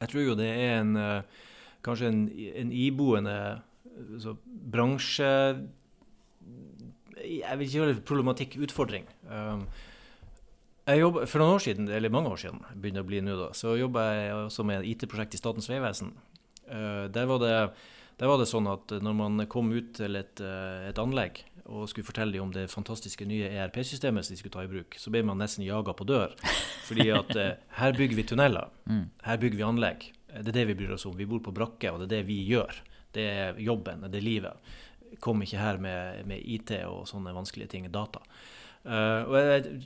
Jeg 0.00 0.12
tror 0.12 0.24
jo 0.24 0.36
det 0.38 0.48
er 0.48 0.78
en 0.78 0.94
eh, 0.96 1.42
kanskje 1.84 2.08
en, 2.08 2.22
en 2.62 2.72
iboende 2.72 3.36
så, 4.22 4.34
bransje 4.46 5.28
Jeg 7.20 7.58
vil 7.58 7.66
ikke 7.66 7.78
gjøre 7.78 8.00
problematikk, 8.08 8.56
utfordring. 8.64 9.04
Um, 9.28 9.66
jobbet, 10.88 11.28
for 11.28 11.42
noen 11.42 11.58
år 11.58 11.64
siden, 11.66 11.88
eller 11.92 12.12
mange 12.12 12.32
år 12.32 12.40
siden, 12.40 12.62
begynner 12.80 13.04
å 13.04 13.08
bli 13.10 13.20
nå 13.24 13.36
da, 13.36 13.50
så 13.56 13.76
jobba 13.76 14.06
jeg 14.16 14.36
også 14.38 14.64
med 14.64 14.80
et 14.80 14.94
IT-prosjekt 14.94 15.36
i 15.36 15.40
Statens 15.42 15.68
vegvesen. 15.68 16.14
Uh, 16.64 17.12
der 17.12 17.28
var 17.28 17.42
det 17.44 17.54
der 18.20 18.28
var 18.28 18.36
det 18.40 18.50
sånn 18.50 18.68
at 18.68 18.92
når 19.00 19.14
man 19.16 19.46
kom 19.48 19.70
ut 19.72 19.94
til 19.96 20.18
et, 20.20 20.42
eh, 20.44 20.90
et 20.90 20.98
anlegg 21.00 21.40
og 21.70 21.86
skulle 21.88 22.04
fortelle 22.04 22.34
dem 22.34 22.48
om 22.48 22.52
det 22.52 22.66
fantastiske 22.68 23.24
nye 23.24 23.48
ERP-systemet 23.48 24.26
som 24.26 24.34
de 24.34 24.40
skulle 24.40 24.52
ta 24.52 24.64
i 24.66 24.70
bruk, 24.70 24.96
så 24.98 25.12
ble 25.12 25.22
man 25.24 25.38
nesten 25.40 25.64
jaga 25.64 25.94
på 25.96 26.04
dør. 26.08 26.34
Fordi 26.88 27.06
at 27.14 27.32
eh, 27.38 27.56
her 27.78 27.96
bygger 27.96 28.18
vi 28.18 28.26
tunneler. 28.28 28.68
Mm. 28.90 29.04
Her 29.24 29.40
bygger 29.40 29.60
vi 29.60 29.66
anlegg. 29.68 30.06
Det 30.30 30.52
er 30.52 30.58
det 30.58 30.66
vi 30.68 30.76
bryr 30.82 30.96
oss 30.98 31.06
om. 31.08 31.16
Vi 31.16 31.28
bor 31.30 31.40
på 31.46 31.54
brakke, 31.54 31.92
og 31.92 32.02
det 32.02 32.10
er 32.10 32.14
det 32.18 32.22
vi 32.28 32.40
gjør. 32.50 32.82
Det 33.14 33.26
er 33.26 33.60
jobben, 33.62 34.04
det 34.10 34.20
er 34.20 34.26
livet. 34.26 34.74
Kom 35.22 35.40
ikke 35.42 35.62
her 35.62 35.80
med, 35.82 36.26
med 36.28 36.44
IT 36.44 36.74
og 36.86 37.06
sånne 37.10 37.32
vanskelige 37.34 37.72
ting, 37.72 37.88
data. 37.90 38.20
Uh, 38.84 39.26
og 39.26 39.34
jeg, 39.38 39.80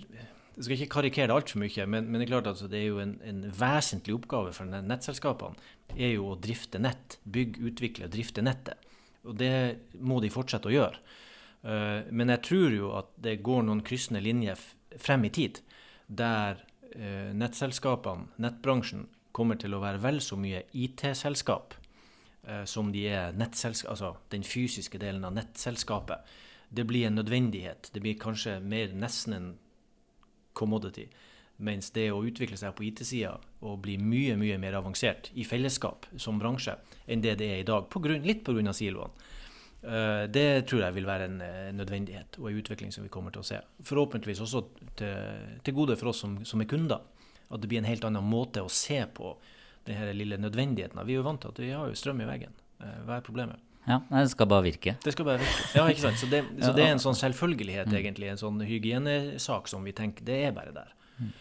jeg 0.55 0.65
skal 0.65 0.77
ikke 0.77 0.95
karikere 0.95 1.29
det 1.31 1.35
altfor 1.35 1.59
mye, 1.59 1.87
men, 1.91 2.07
men, 2.07 2.21
det 2.21 2.29
er 2.29 2.31
klart 2.31 2.49
at 2.53 2.61
det 2.71 2.79
er 2.79 2.87
jo 2.93 3.01
en, 3.03 3.17
en 3.27 3.41
vesentlig 3.59 4.15
oppgave 4.15 4.53
for 4.55 4.71
nettselskapene 4.71 5.59
er 5.95 6.15
jo 6.17 6.31
å 6.33 6.39
drifte 6.41 6.79
nett. 6.83 7.19
Bygge, 7.25 7.63
utvikle 7.71 8.09
og 8.09 8.15
drifte 8.15 8.45
nettet. 8.45 8.91
Og 9.25 9.37
det 9.41 9.55
må 10.05 10.21
de 10.23 10.33
fortsette 10.33 10.71
å 10.71 10.75
gjøre. 10.75 11.01
Uh, 11.65 12.05
men 12.13 12.31
jeg 12.35 12.45
tror 12.45 12.77
jo 12.77 12.93
at 12.99 13.11
det 13.25 13.41
går 13.45 13.65
noen 13.67 13.83
kryssende 13.87 14.23
linjer 14.25 14.61
frem 15.01 15.25
i 15.27 15.33
tid, 15.35 15.63
der 16.07 16.61
uh, 16.61 17.33
nettselskapene, 17.35 18.35
nettbransjen, 18.45 19.09
kommer 19.35 19.59
til 19.59 19.75
å 19.75 19.81
være 19.83 19.99
vel 19.99 20.21
så 20.23 20.37
mye 20.39 20.61
IT-selskap 20.79 21.75
uh, 22.47 22.63
som 22.69 22.93
de 22.95 23.09
er 23.11 23.35
altså 23.35 24.15
den 24.31 24.45
fysiske 24.47 25.01
delen 25.03 25.25
av 25.27 25.35
nettselskapet. 25.35 26.23
Det 26.75 26.85
blir 26.87 27.09
en 27.09 27.19
nødvendighet. 27.19 27.91
Det 27.95 28.03
blir 28.03 28.21
kanskje 28.21 28.61
mer 28.61 28.95
nesten 28.95 29.35
en 29.35 29.51
commodity. 30.55 31.09
Mens 31.63 31.93
det 31.95 32.09
å 32.11 32.23
utvikle 32.27 32.57
seg 32.59 32.75
på 32.75 32.87
IT-sida 32.89 33.37
og 33.63 33.79
bli 33.85 33.95
mye 34.01 34.35
mye 34.39 34.57
mer 34.59 34.75
avansert 34.81 35.31
i 35.39 35.45
fellesskap 35.47 36.09
som 36.19 36.41
bransje 36.41 36.75
enn 37.07 37.23
det 37.23 37.37
det 37.39 37.51
er 37.53 37.63
i 37.63 37.69
dag, 37.69 37.87
på 37.91 38.03
grunn, 38.03 38.25
litt 38.27 38.43
pga. 38.47 38.73
siloene, 38.75 39.13
uh, 39.87 40.25
det 40.27 40.67
tror 40.67 40.83
jeg 40.83 40.97
vil 40.97 41.07
være 41.07 41.29
en, 41.31 41.41
en 41.45 41.79
nødvendighet 41.79 42.41
og 42.41 42.51
en 42.51 42.59
utvikling 42.59 42.91
som 42.93 43.07
vi 43.07 43.13
kommer 43.13 43.31
til 43.31 43.45
å 43.45 43.49
se. 43.53 43.61
Forhåpentligvis 43.87 44.43
også 44.43 44.65
til, 44.99 45.61
til 45.63 45.77
gode 45.77 45.99
for 46.01 46.11
oss 46.11 46.25
som, 46.25 46.41
som, 46.45 46.61
er 46.61 46.71
kunder. 46.71 47.07
At 47.51 47.63
det 47.63 47.71
blir 47.71 47.79
en 47.79 47.87
helt 47.87 48.05
annen 48.09 48.25
måte 48.27 48.65
å 48.65 48.73
se 48.73 48.99
på 49.15 49.37
denne 49.87 50.11
lille 50.17 50.41
nødvendigheten. 50.41 50.99
Vi 51.07 51.15
er 51.15 51.21
jo 51.21 51.29
vant 51.29 51.45
til 51.45 51.53
at 51.53 51.63
vi 51.63 51.71
har 51.71 51.95
strøm 51.95 52.25
i 52.25 52.29
veggen. 52.33 52.57
Uh, 52.83 53.05
hva 53.07 53.21
er 53.21 53.27
problemet? 53.29 53.63
Ja, 53.87 54.01
Det 54.11 54.31
skal 54.31 54.47
bare 54.49 54.65
virke. 54.65 54.97
Det 55.05 55.13
skal 55.13 55.25
bare 55.25 55.39
virke. 55.39 55.65
Ja, 55.77 55.87
ikke 55.89 56.01
sant. 56.01 56.19
Så 56.19 56.27
det, 56.27 56.45
så 56.63 56.73
det 56.73 56.87
er 56.87 56.95
en 56.95 57.03
sånn 57.03 57.17
selvfølgelighet, 57.19 57.91
mm. 57.91 57.97
egentlig. 58.01 58.31
En 58.33 58.41
sånn 58.41 58.63
hygienesak 58.65 59.69
som 59.69 59.85
vi 59.85 59.93
tenker 59.97 60.25
det 60.25 60.39
er 60.47 60.55
bare 60.57 60.73
der. 60.73 60.95
Mm. 61.19 61.33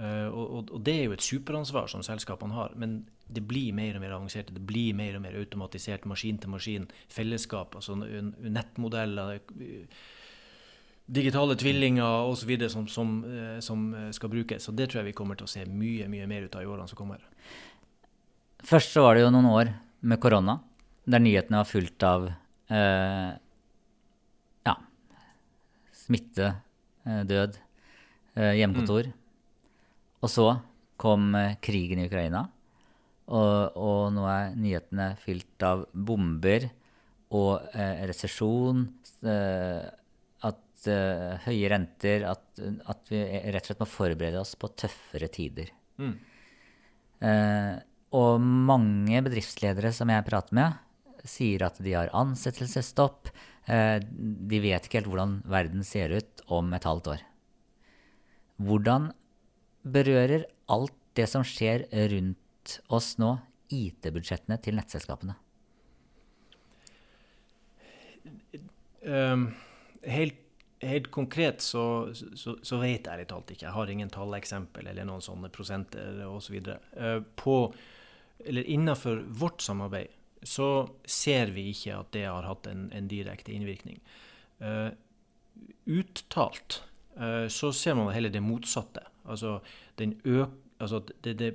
Uh, 0.00 0.28
og, 0.30 0.70
og, 0.70 0.78
det 0.86 0.94
er 0.96 1.10
jo 1.10 1.16
et 1.16 1.24
superansvar 1.24 1.90
som 1.92 2.04
selskapene 2.06 2.56
har. 2.56 2.72
Men 2.80 3.02
det 3.28 3.44
blir 3.46 3.74
mer 3.76 3.98
og 3.98 4.04
mer 4.04 4.14
avansert. 4.16 4.52
Det 4.54 4.64
blir 4.64 4.96
mer 4.96 5.18
og 5.18 5.26
mer 5.26 5.36
automatisert, 5.42 6.08
maskin 6.08 6.40
til 6.40 6.54
maskin, 6.54 6.88
fellesskap, 7.12 7.76
altså 7.76 7.98
nettmodeller. 7.98 9.42
Digitale 11.10 11.58
tvillinger 11.60 12.30
osv. 12.30 12.54
Som, 12.72 12.88
som, 12.88 13.12
eh, 13.28 13.60
som 13.60 13.84
skal 14.16 14.32
brukes. 14.32 14.64
Så 14.64 14.72
det 14.72 14.88
tror 14.88 15.02
jeg 15.02 15.10
vi 15.10 15.18
kommer 15.20 15.36
til 15.36 15.50
å 15.50 15.52
se 15.52 15.66
mye 15.68 16.08
mye 16.08 16.30
mer 16.30 16.48
ut 16.48 16.56
av 16.56 16.64
i 16.64 16.70
årene 16.70 16.88
som 16.88 17.02
kommer. 17.02 17.20
Først 18.64 18.96
så 18.96 19.04
var 19.04 19.16
det 19.16 19.26
jo 19.26 19.30
noen 19.34 19.52
år 19.52 19.74
med 20.00 20.20
korona 20.20 20.60
der 21.10 21.22
nyhetene 21.22 21.60
var 21.60 21.68
fullt 21.68 22.06
av 22.06 22.26
eh, 22.70 23.30
ja, 24.66 24.74
smitte, 26.04 26.52
eh, 27.06 27.22
død, 27.28 27.58
eh, 28.36 28.54
hjemmekontor. 28.60 29.10
Mm. 29.10 29.16
Og 30.20 30.32
så 30.32 30.48
kom 31.00 31.32
eh, 31.38 31.56
krigen 31.64 32.02
i 32.02 32.08
Ukraina, 32.10 32.44
og, 33.30 33.78
og, 33.78 34.10
nå 34.14 34.26
er 34.26 34.56
nyhetene 34.58 35.12
fylt 35.22 35.62
av 35.62 35.84
bomber 35.94 36.66
og 37.36 37.70
eh, 37.72 38.04
resesjon. 38.10 38.86
Eh, 39.22 39.88
at 40.50 40.86
høye 41.44 41.68
renter 41.68 42.22
at, 42.24 42.46
at, 42.88 43.00
vi 43.12 43.18
rett 43.20 43.58
og 43.60 43.66
slett 43.68 43.82
må 43.82 43.86
forberede 43.90 44.40
oss 44.40 44.54
på 44.56 44.70
tøffere 44.72 45.28
tider. 45.28 45.68
Mm. 46.00 46.14
og 48.16 48.40
mange 48.40 49.20
bedriftsledere 49.26 49.90
som 49.92 50.08
jeg 50.08 50.24
prater 50.24 50.56
med, 50.56 50.78
sier 51.28 51.64
at 51.66 51.80
de 51.82 51.94
har 51.96 52.12
ansettelsesstopp. 52.16 53.30
Eh, 53.70 53.98
de 54.00 54.60
vet 54.62 54.86
ikke 54.86 55.00
helt 55.00 55.10
hvordan 55.12 55.36
verden 55.50 55.84
ser 55.86 56.14
ut 56.16 56.44
om 56.48 56.72
et 56.76 56.86
halvt 56.88 57.12
år. 57.16 57.26
Hvordan 58.60 59.10
berører 59.82 60.44
alt 60.70 60.96
det 61.16 61.26
som 61.30 61.44
skjer 61.46 61.86
rundt 62.12 62.80
oss 62.92 63.14
nå, 63.20 63.36
IT-budsjettene 63.70 64.58
til 64.62 64.76
nettselskapene? 64.76 65.36
Um, 69.00 69.46
helt, 70.04 70.36
helt, 70.84 71.08
konkret 71.14 71.62
så, 71.64 72.10
så, 72.12 72.58
så, 72.60 72.80
vet 72.82 73.08
jeg 73.08 73.22
litt 73.22 73.32
alt 73.32 73.52
ikke. 73.54 73.64
Jeg 73.64 73.76
har 73.76 73.92
ingen 73.92 74.12
talleksempel 74.12 74.90
eller 74.90 75.08
noen 75.08 75.24
sånne 75.24 75.48
prosenter 75.54 76.20
osv. 76.28 76.58
Så 76.66 76.76
uh, 77.00 77.22
på, 77.40 77.56
eller 78.44 78.68
innenfor 78.76 79.22
vårt 79.40 79.64
samarbeid 79.64 80.19
så 80.42 80.88
ser 81.04 81.52
vi 81.54 81.68
ikke 81.74 81.98
at 81.98 82.12
det 82.16 82.24
har 82.24 82.46
hatt 82.48 82.68
en, 82.70 82.88
en 82.96 83.08
direkte 83.10 83.52
innvirkning. 83.52 84.00
Uh, 84.60 84.92
uttalt 85.88 86.80
uh, 87.20 87.46
så 87.52 87.72
ser 87.76 87.98
man 87.98 88.12
heller 88.14 88.32
det 88.32 88.42
motsatte. 88.44 89.04
Altså, 89.28 89.58
øk, 90.00 90.54
altså 90.80 91.02
det, 91.24 91.36
det 91.38 91.54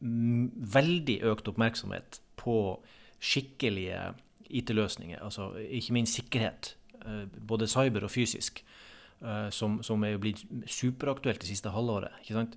veldig 0.00 1.18
økt 1.28 1.50
oppmerksomhet 1.50 2.20
på 2.40 2.56
skikkelige 3.20 4.14
IT-løsninger, 4.48 5.20
altså 5.20 5.50
ikke 5.60 5.92
minst 5.98 6.16
sikkerhet, 6.16 6.76
uh, 7.04 7.26
både 7.46 7.68
cyber 7.68 8.06
og 8.06 8.14
fysisk, 8.14 8.64
som, 9.52 9.74
som 9.84 10.00
er 10.08 10.14
blitt 10.16 10.46
superaktuelt 10.64 11.42
det 11.42 11.50
siste 11.50 11.68
halvåret. 11.68 12.14
ikke 12.22 12.38
sant? 12.38 12.54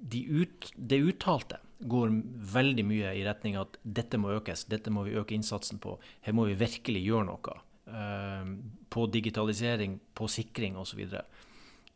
De 0.00 0.22
ut, 0.40 0.70
det 0.72 1.02
uttalte 1.04 1.58
går 1.80 2.12
veldig 2.54 2.84
mye 2.88 3.14
i 3.18 3.24
retning 3.26 3.58
at 3.60 3.76
dette 3.82 4.20
må 4.20 4.32
økes, 4.38 4.64
dette 4.70 4.92
må 4.92 5.04
vi 5.06 5.16
øke 5.20 5.36
innsatsen 5.36 5.80
på. 5.82 5.98
Her 6.24 6.36
må 6.36 6.46
vi 6.48 6.56
virkelig 6.58 7.02
gjøre 7.04 7.26
noe. 7.28 7.58
På 8.90 9.04
digitalisering, 9.12 9.98
på 10.16 10.28
sikring 10.32 10.78
osv. 10.80 11.04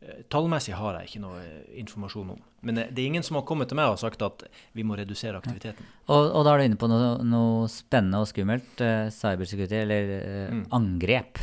Eh, 0.01 0.23
tallmessig 0.33 0.73
har 0.73 0.95
jeg 0.97 1.11
ikke 1.11 1.21
noe 1.21 1.39
eh, 1.43 1.65
informasjon 1.83 2.33
om. 2.33 2.39
Men 2.65 2.79
det 2.79 2.97
er 2.97 3.05
ingen 3.05 3.25
som 3.25 3.37
har 3.37 3.45
kommet 3.45 3.69
til 3.69 3.77
meg 3.77 3.93
og 3.93 3.99
sagt 4.01 4.23
at 4.25 4.47
vi 4.73 4.85
må 4.85 4.97
redusere 4.97 5.37
aktiviteten. 5.37 5.85
Og, 6.07 6.25
og 6.25 6.45
da 6.45 6.55
er 6.55 6.61
du 6.61 6.65
inne 6.65 6.79
på 6.81 6.89
noe, 6.89 7.11
noe 7.21 7.67
spennende 7.69 8.21
og 8.23 8.29
skummelt. 8.29 8.81
Uh, 8.81 9.09
cybersecurity, 9.13 9.77
eller 9.83 10.13
uh, 10.17 10.55
mm. 10.57 10.63
angrep. 10.77 11.41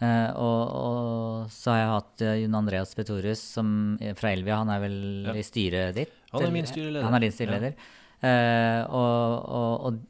Uh, 0.00 0.30
og, 0.32 0.60
og, 0.80 1.50
så 1.52 1.74
har 1.74 1.80
jeg 1.80 1.90
hatt 1.92 2.24
Jon 2.40 2.58
Andreas 2.62 2.94
Petorius 2.96 3.42
som, 3.58 3.72
fra 4.16 4.32
Elvia. 4.32 4.62
Han 4.62 4.72
er 4.72 4.84
vel 4.86 4.98
ja. 5.28 5.36
i 5.36 5.44
styret 5.44 5.98
ditt? 5.98 6.14
Han 6.32 6.46
er 6.46 6.54
min 6.54 6.68
styreleder. 6.68 7.04
Han 7.06 7.18
er 7.18 7.26
din 7.26 7.36
styreleder. 7.36 7.76
Ja. 8.20 8.86
Og, 8.92 9.84
og, 9.88 10.00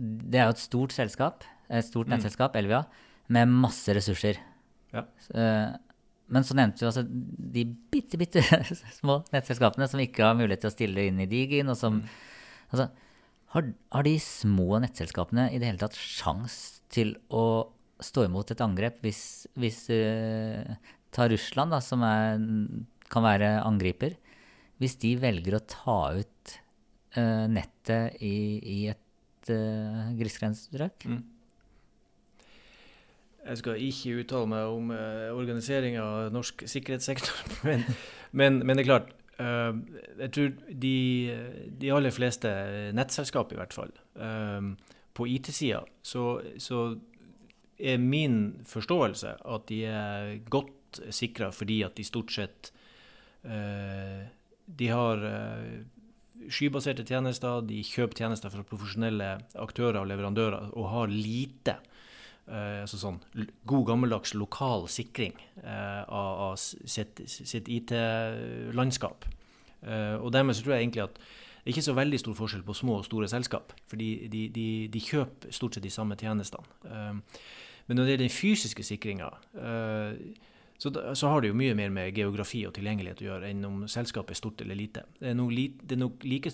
det 0.00 0.40
er 0.40 0.48
jo 0.48 0.54
et 0.56 0.62
stort 0.62 0.94
selskap, 0.94 1.44
et 1.70 1.86
stort 1.86 2.08
mm. 2.08 2.14
nettselskap, 2.16 2.56
Elvia, 2.58 2.80
med 3.30 3.52
masse 3.52 3.94
ressurser. 3.94 4.40
Ja. 4.94 5.04
Men 6.30 6.46
så 6.46 6.54
nevnte 6.54 6.84
du 6.84 6.88
altså 6.88 7.02
de 7.04 7.64
bitte, 7.90 8.18
bitte 8.20 8.42
små 9.00 9.20
nettselskapene 9.34 9.88
som 9.90 10.02
ikke 10.02 10.24
har 10.28 10.38
mulighet 10.38 10.62
til 10.64 10.70
å 10.70 10.74
stille 10.74 11.06
inn 11.10 11.18
i 11.22 11.28
Digin, 11.30 11.72
og 11.72 11.78
som 11.78 11.98
mm. 11.98 12.12
altså, 12.70 12.86
har, 13.56 13.70
har, 13.96 14.06
de 14.06 14.14
små 14.22 14.78
nettselskapene 14.84 15.48
i 15.50 15.58
det 15.58 15.72
hele 15.72 15.82
tatt 15.82 15.98
sjans 15.98 16.54
til 16.94 17.16
å 17.34 17.44
stå 18.04 18.26
imot 18.26 18.50
et 18.52 18.62
angrep 18.64 19.02
hvis, 19.04 19.22
hvis 19.60 19.84
uh, 19.92 20.74
Ta 21.10 21.26
Russland, 21.30 21.74
da, 21.74 21.80
som 21.82 22.04
er, 22.06 22.40
kan 23.10 23.26
være 23.26 23.54
angriper. 23.66 24.14
Hvis 24.80 24.96
de 25.02 25.12
velger 25.20 25.58
å 25.58 25.64
ta 25.68 25.98
ut 26.16 26.54
uh, 27.18 27.46
nettet 27.50 28.20
i, 28.24 28.36
i 28.62 28.78
et 28.92 29.52
uh, 29.52 30.08
grisgrensestrøk? 30.16 31.06
Mm. 31.10 31.20
Jeg 33.40 33.58
skal 33.60 33.82
ikke 33.82 34.20
uttale 34.22 34.50
meg 34.52 34.70
om 34.70 34.92
uh, 34.94 35.32
organisering 35.34 35.98
av 36.00 36.30
norsk 36.32 36.64
sikkerhetssektor, 36.70 37.42
men, 37.68 37.84
men, 38.30 38.62
men, 38.62 38.76
det 38.76 38.86
er 38.86 38.92
klart 38.92 39.16
Jeg 39.40 40.32
tror 40.36 40.48
de, 40.68 40.96
de, 41.80 41.92
aller 41.96 42.12
fleste 42.12 42.50
nettselskap, 42.92 43.54
i 43.54 43.56
hvert 43.56 43.72
fall, 43.72 43.94
på 45.16 45.26
IT-sida, 45.32 45.78
så, 46.04 46.24
så, 46.60 46.82
er 47.80 48.00
min 48.02 48.60
forståelse 48.68 49.36
at 49.54 49.66
de 49.70 49.80
er 49.88 50.36
godt 50.52 51.00
sikra 51.14 51.50
fordi 51.54 51.80
at 51.86 51.96
de 51.96 52.04
stort 52.04 52.32
sett 52.34 52.72
De 53.40 54.88
har 54.90 55.22
skybaserte 56.50 57.06
tjenester, 57.08 57.62
de 57.64 57.78
kjøper 57.86 58.20
tjenester 58.20 58.52
fra 58.52 58.64
profesjonelle 58.68 59.30
aktører 59.60 60.02
og 60.02 60.10
leverandører 60.10 60.74
og 60.74 60.90
har 60.92 61.14
lite 61.14 61.78
Uh, 62.50 62.82
altså 62.82 62.98
sånn 62.98 63.18
god 63.68 63.84
gammeldags 63.86 64.32
lokal 64.34 64.88
sikring 64.90 65.36
uh, 65.62 66.02
av, 66.02 66.30
av, 66.48 66.56
sitt, 66.58 67.20
sitt 67.30 67.68
IT-landskap. 67.70 69.26
Uh, 69.84 70.16
og 70.18 70.32
dermed 70.34 70.58
så 70.58 70.64
tror 70.64 70.74
jeg 70.74 70.88
egentlig 70.88 71.04
at 71.04 71.20
det 71.20 71.68
er 71.68 71.74
ikke 71.76 71.84
så 71.86 71.94
veldig 71.94 72.18
stor 72.18 72.34
forskjell 72.40 72.64
på 72.66 72.74
små 72.74 72.96
og 72.98 73.06
store 73.06 73.28
selskap. 73.30 73.70
For 73.86 74.00
de, 74.00 74.08
de, 74.32 74.48
de, 74.50 74.66
de 74.90 75.02
kjøper 75.04 75.54
stort 75.54 75.76
sett 75.76 75.86
de 75.86 75.92
samme 75.94 76.16
tjenestene. 76.18 76.64
Men 77.86 77.98
når 77.98 78.06
det 78.06 78.14
er 78.14 78.22
den 78.24 78.32
fysiske 78.32 78.84
sikringa, 78.86 79.30
så, 80.80 80.92
så, 81.14 81.28
har 81.28 81.42
det 81.42 81.50
jo 81.50 81.56
mye 81.60 81.74
mer 81.76 81.90
med 81.92 82.16
geografi 82.16 82.62
og 82.64 82.72
tilgjengelighet 82.76 83.20
å 83.20 83.26
gjøre 83.26 83.48
enn 83.50 83.66
om 83.68 83.80
selskapet 83.90 84.32
er 84.32 84.38
stort 84.38 84.62
eller 84.64 84.78
lite. 84.78 85.02
Det 85.18 85.32
er 85.32 85.36
nok, 85.36 85.50
det 85.56 85.96
er 85.96 86.00
nok 86.00 86.24
like 86.24 86.52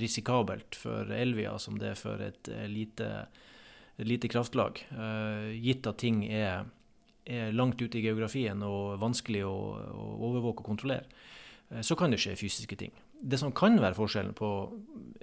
risikabelt 0.00 0.78
for 0.80 1.12
Elvia 1.14 1.52
som 1.62 1.76
det 1.78 1.92
er 1.92 2.00
for 2.00 2.24
et 2.24 2.50
lite 2.72 3.10
et 3.98 4.06
lite 4.06 4.30
kraftlag. 4.30 4.80
Uh, 4.94 5.50
gitt 5.58 5.86
at 5.90 5.98
ting 6.00 6.22
er, 6.26 6.68
er, 7.26 7.52
langt 7.52 7.80
ute 7.82 7.98
i 7.98 8.04
geografien 8.04 8.62
og 8.66 8.98
vanskelig 9.02 9.44
å, 9.46 9.56
å 9.90 10.06
overvåke 10.30 10.62
og 10.62 10.70
kontrollere, 10.72 11.08
så 11.84 11.98
kan 12.00 12.08
det 12.08 12.20
skje 12.22 12.38
fysiske 12.40 12.78
ting. 12.80 12.94
Det 13.20 13.38
som 13.40 13.52
kan 13.52 13.78
være 13.82 13.96
forskjellen 13.98 14.34
på, 14.38 14.48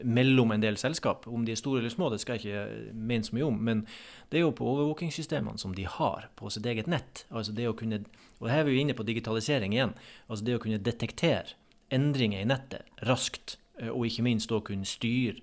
mellom 0.04 0.52
en 0.52 0.64
del 0.64 0.78
selskap, 0.78 1.28
om 1.32 1.46
de 1.48 1.54
er 1.54 1.60
store 1.60 1.80
eller 1.80 1.94
små, 1.94 2.10
det 2.12 2.20
skal 2.22 2.38
jeg 2.38 2.44
ikke 2.44 2.96
mene 3.12 3.24
så 3.24 3.38
mye 3.38 3.48
om, 3.48 3.60
men 3.70 3.84
det 4.30 4.40
er 4.40 4.44
jo 4.44 4.56
på 4.58 4.68
overvåkingssystemene 4.74 5.62
som 5.62 5.76
de 5.78 5.88
har 5.88 6.30
på 6.36 6.52
sitt 6.52 6.68
eget 6.68 6.90
nett. 6.92 7.24
Altså 7.32 7.56
det 7.56 7.70
å 7.70 7.76
kunne, 7.78 8.02
og 8.42 8.50
her 8.52 8.64
er 8.64 8.68
vi 8.68 8.76
jo 8.76 8.84
inne 8.84 8.98
på 8.98 9.08
digitalisering 9.08 9.76
igjen. 9.78 9.96
altså 10.28 10.46
Det 10.46 10.58
å 10.58 10.64
kunne 10.66 10.82
detektere 10.84 11.56
endringer 11.94 12.44
i 12.44 12.50
nettet 12.50 13.06
raskt, 13.08 13.58
eh, 13.80 13.90
og 13.94 14.10
ikke 14.10 14.28
minst 14.28 14.52
da 14.52 14.60
kunne 14.66 14.90
styre 14.90 15.40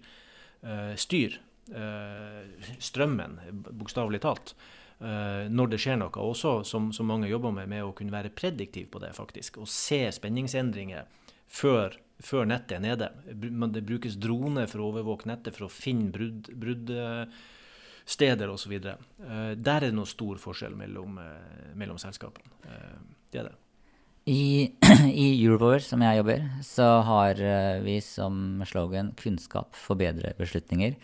styr 0.97 1.41
Eh, 1.71 2.69
strømmen, 2.79 3.41
bokstavelig 3.53 4.21
talt. 4.21 4.55
Når 5.51 5.71
det 5.73 5.79
skjer 5.83 5.97
noe. 5.99 6.15
Også 6.23 6.61
som, 6.62 6.93
som, 6.95 7.09
mange 7.11 7.27
jobber 7.27 7.51
med, 7.51 7.67
med 7.73 7.83
å 7.83 7.95
kunne 7.97 8.15
være 8.15 8.31
prediktiv 8.38 8.87
på 8.93 9.01
det, 9.03 9.09
faktisk. 9.17 9.57
Og 9.59 9.67
se 9.67 10.05
spenningsendringer 10.15 11.09
før, 11.51 11.97
før 12.22 12.46
nettet 12.51 12.77
er 12.77 12.83
nede. 12.85 13.09
Det 13.33 13.85
brukes 13.87 14.18
droner 14.20 14.66
for 14.70 14.83
å 14.83 14.90
overvåke 14.92 15.29
nettet 15.31 15.57
for 15.57 15.68
å 15.68 15.72
finne 15.72 16.11
brudd, 16.14 16.51
bruddsteder 16.64 18.53
osv. 18.53 18.75
Uh, 18.79 19.55
der 19.57 19.79
er 19.79 19.88
det 19.88 19.96
noe 19.96 20.11
stor 20.11 20.37
forskjell 20.42 20.77
mellom, 20.79 21.18
uh, 21.22 21.72
mellom 21.79 21.98
selskapene. 22.03 22.51
Uh, 22.66 22.98
det 23.33 23.42
er 23.42 23.51
det. 23.51 23.57
I, 24.31 24.42
I 25.25 25.27
Europower, 25.40 25.81
som 25.83 26.03
jeg 26.05 26.20
jobber, 26.20 26.46
så 26.66 26.92
har 27.09 27.35
vi 27.83 27.96
som 28.05 28.62
slogan 28.68 29.14
'Kunnskap 29.18 29.75
for 29.75 29.98
bedre 29.98 30.35
beslutninger'. 30.38 30.94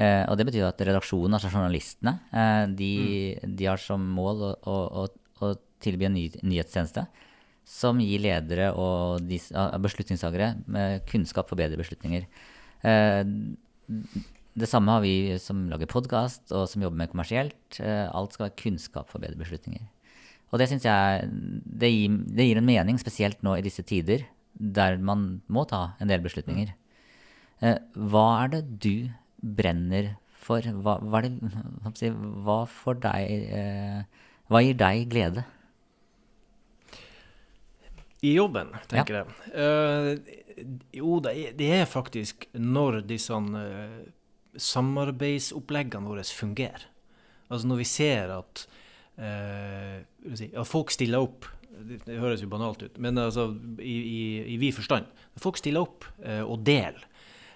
Eh, 0.00 0.22
og 0.24 0.38
det 0.40 0.46
betyr 0.48 0.64
at 0.70 0.80
redaksjonen, 0.80 1.36
altså 1.36 1.50
journalistene, 1.52 2.14
eh, 2.32 2.64
de, 2.72 2.92
mm. 3.42 3.56
de, 3.58 3.66
har 3.68 3.80
som 3.80 4.00
mål 4.00 4.46
å, 4.46 4.52
å, 4.64 4.76
å, 5.02 5.44
å 5.44 5.50
tilby 5.84 6.08
en 6.08 6.16
ny, 6.16 6.24
nyhetstjeneste 6.40 7.04
som 7.68 8.00
gir 8.02 8.22
ledere 8.22 8.72
og 8.74 9.22
beslutningstagere 9.82 10.54
kunnskap 11.08 11.50
for 11.50 11.60
bedre 11.60 11.78
beslutninger. 11.80 12.26
Eh, 12.82 13.22
det 14.52 14.68
samme 14.68 14.92
har 14.92 15.02
vi 15.04 15.38
som 15.40 15.64
lager 15.70 15.88
podkast 15.90 16.52
og 16.52 16.66
som 16.68 16.82
jobber 16.84 16.98
med 17.04 17.12
kommersielt. 17.12 17.80
Eh, 17.80 18.06
alt 18.10 18.34
skal 18.34 18.48
være 18.48 18.58
kunnskap 18.64 19.10
for 19.10 19.22
bedre 19.22 19.38
beslutninger. 19.40 19.86
Og 20.52 20.60
det 20.60 20.68
syns 20.68 20.84
jeg 20.84 21.28
det 21.64 21.88
gir, 21.88 22.18
det 22.28 22.48
gir, 22.48 22.60
en 22.60 22.68
mening, 22.68 22.98
spesielt 23.00 23.40
nå 23.46 23.56
i 23.56 23.64
disse 23.64 23.84
tider 23.88 24.26
der 24.52 24.98
man 25.00 25.40
må 25.48 25.64
ta 25.64 25.94
en 26.02 26.10
del 26.12 26.20
beslutninger. 26.24 26.74
Eh, 27.62 27.78
hva 27.96 28.26
er 28.42 28.52
det 28.52 28.62
du 28.82 29.08
brenner 29.40 30.16
for? 30.42 30.60
Hva, 30.60 30.98
hva, 31.00 31.22
det, 31.24 31.32
hva 32.44 32.62
får 32.68 33.00
deg 33.06 34.04
Hva 34.50 34.60
gir 34.60 34.76
deg 34.76 35.08
glede? 35.08 35.46
I 38.22 38.34
jobben, 38.36 38.70
tenker 38.90 39.20
ja. 39.20 39.22
jeg. 39.24 39.52
Uh, 39.56 40.66
jo, 40.94 41.16
det 41.24 41.32
er, 41.32 41.54
det 41.58 41.70
er, 41.80 41.88
faktisk 41.90 42.46
når 42.54 43.00
disse 43.08 43.34
uh, 43.34 44.02
samarbeidsoppleggene 44.54 46.06
våre 46.06 46.24
fungerer. 46.36 46.86
Altså 47.52 47.68
når 47.68 47.82
vi 47.82 47.88
ser 47.88 48.30
at, 48.36 48.66
uh, 49.18 49.98
si, 50.38 50.52
at 50.52 50.68
folk 50.68 50.94
stiller 50.94 51.24
opp 51.24 51.48
det, 51.72 52.02
det, 52.04 52.20
høres 52.20 52.44
jo 52.44 52.50
banalt 52.52 52.84
ut, 52.84 52.98
men 53.00 53.18
altså 53.18 53.48
i, 53.80 53.96
i, 53.96 54.22
i 54.54 54.58
vid 54.60 54.76
forstand. 54.76 55.08
Folk 55.40 55.56
stiller 55.58 55.82
opp 55.82 56.04
og 56.20 56.60
deler 56.66 57.00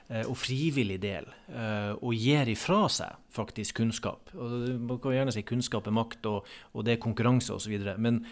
eh, 0.09 0.24
og 0.24 0.37
frivillig 0.38 0.98
del, 1.02 1.26
eh, 1.50 1.92
og 1.96 2.14
gir 2.16 2.50
ifra 2.52 2.87
seg 2.92 3.16
faktisk 3.35 3.81
kunnskap. 3.81 4.33
Og 4.35 4.68
Man 4.81 5.00
kan 5.02 5.16
gjerne 5.16 5.35
si 5.35 5.44
kunnskap 5.46 5.87
er 5.87 5.96
makt, 5.96 6.26
og, 6.31 6.46
og 6.72 6.87
det 6.87 6.96
er 6.96 7.02
konkurranse 7.02 7.55
osv. 7.55 7.76
Men, 7.98 8.24